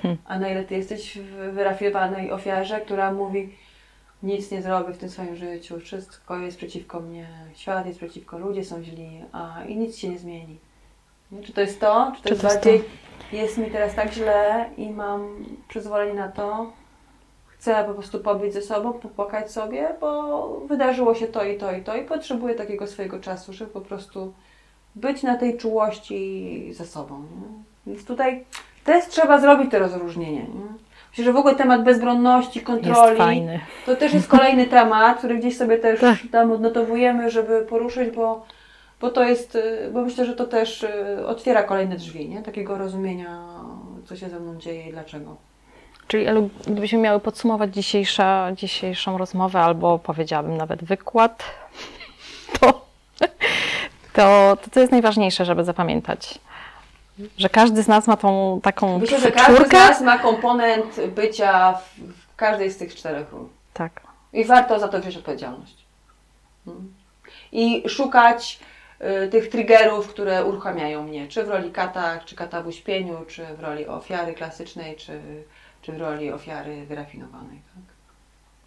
[0.02, 0.18] hmm.
[0.26, 3.50] a na ile ty jesteś w wyrafiowanej ofiarze, która mówi,
[4.24, 8.64] nic nie zrobię w tym swoim życiu, wszystko jest przeciwko mnie, świat jest przeciwko, ludzie
[8.64, 10.58] są źli, a i nic się nie zmieni.
[11.46, 12.12] Czy to jest to?
[12.16, 12.86] Czy to czy jest to bardziej jest,
[13.32, 13.36] to?
[13.38, 16.72] jest mi teraz tak źle i mam przyzwolenie na to?
[17.48, 21.82] Chcę po prostu pobyć ze sobą, popłakać sobie, bo wydarzyło się to i to i
[21.82, 24.34] to i potrzebuję takiego swojego czasu, żeby po prostu
[24.96, 27.20] być na tej czułości ze sobą.
[27.20, 27.64] Nie?
[27.88, 28.46] Więc tutaj
[28.84, 30.40] też trzeba zrobić to rozróżnienie.
[30.40, 30.80] Nie?
[31.10, 33.48] Myślę, że w ogóle temat bezbronności, kontroli.
[33.86, 36.18] To też jest kolejny temat, który gdzieś sobie też Tak.
[36.32, 38.46] tam odnotowujemy, żeby poruszyć, bo,
[39.02, 42.42] bo to jest, y, bo myślę, że to też y, otwiera kolejne drzwi, nie?
[42.42, 43.40] Takiego rozumienia,
[44.06, 45.36] co się ze mną dzieje i dlaczego.
[46.08, 46.26] Czyli
[46.68, 51.44] gdybyśmy miały podsumować dzisiejsza, dzisiejszą rozmowę, albo powiedziałabym nawet wykład,
[52.60, 52.86] to,
[54.14, 56.40] to, to co jest najważniejsze, żeby zapamiętać?
[57.38, 59.78] Że każdy z nas ma tą taką Myślę, że każdy z czwórkę.
[59.78, 62.00] nas ma komponent bycia w,
[62.34, 63.48] w każdej z tych czterech ról.
[63.74, 64.02] Tak.
[64.34, 65.86] I warto za to wziąć odpowiedzialność.
[66.68, 66.94] Mm.
[67.52, 68.60] I szukać
[69.32, 73.60] tych triggerów, które uruchamiają mnie, czy w roli kata, czy kata w uśpieniu, czy w
[73.60, 75.22] roli ofiary klasycznej, czy,
[75.82, 77.62] czy w roli ofiary wyrafinowanej.
[77.76, 77.84] Tak?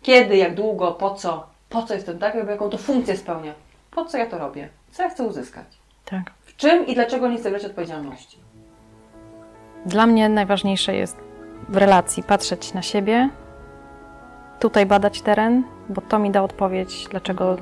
[0.03, 3.55] Kiedy, jak długo, po co, po co jestem tak, jaką to funkcję spełnia,
[3.91, 5.66] po co ja to robię, co ja chcę uzyskać,
[6.05, 6.30] tak.
[6.41, 8.39] w czym i dlaczego nie chcę brać odpowiedzialności.
[9.87, 11.16] Dla mnie najważniejsze jest
[11.68, 13.28] w relacji patrzeć na siebie,
[14.61, 17.57] tutaj badać teren, bo to mi da odpowiedź, dlaczego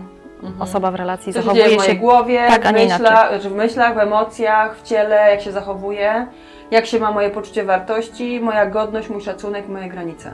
[0.60, 3.94] osoba w relacji się dzieje zachowuje w mojej się głowie, tak, w, myślach, w myślach,
[3.94, 6.26] w emocjach, w ciele, jak się zachowuję,
[6.70, 10.32] jak się ma moje poczucie wartości, moja godność, mój szacunek, moje granice.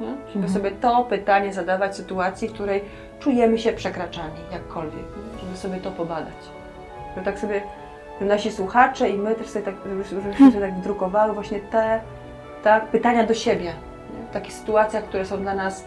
[0.00, 0.06] Nie?
[0.06, 0.48] Żeby Mhm.
[0.52, 2.84] sobie to pytanie zadawać w sytuacji, w której
[3.20, 4.94] czujemy się przekraczani, jakkolwiek.
[5.34, 5.40] nie?
[5.40, 6.34] Żeby sobie to pobadać.
[7.14, 7.62] Żeby tak sobie
[8.20, 12.00] nasi słuchacze i my też sobie tak, żeby- żebyśmy sobie tak wdrukowały właśnie te
[12.62, 13.64] tak, pytania do siebie.
[13.64, 14.26] Nie?
[14.30, 15.84] W takich sytuacjach, które są dla nas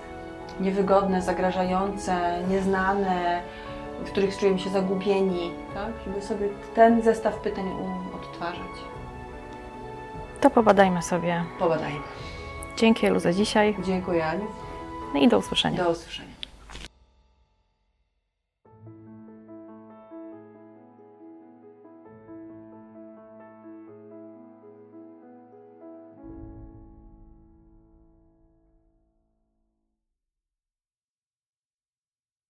[0.62, 3.41] niewygodne, zagrażające, nieznane,
[4.05, 5.93] w których czujemy się zagubieni, tak?
[6.05, 7.66] żeby sobie ten zestaw pytań
[8.16, 8.62] odtwarzać.
[10.41, 11.43] To pobadajmy sobie.
[11.59, 11.99] Pobadajmy.
[12.78, 14.47] Dzięki Elu za dzisiaj Dziękuję Aniu.
[15.14, 15.84] no i do usłyszenia.
[15.84, 16.31] Do usłyszenia.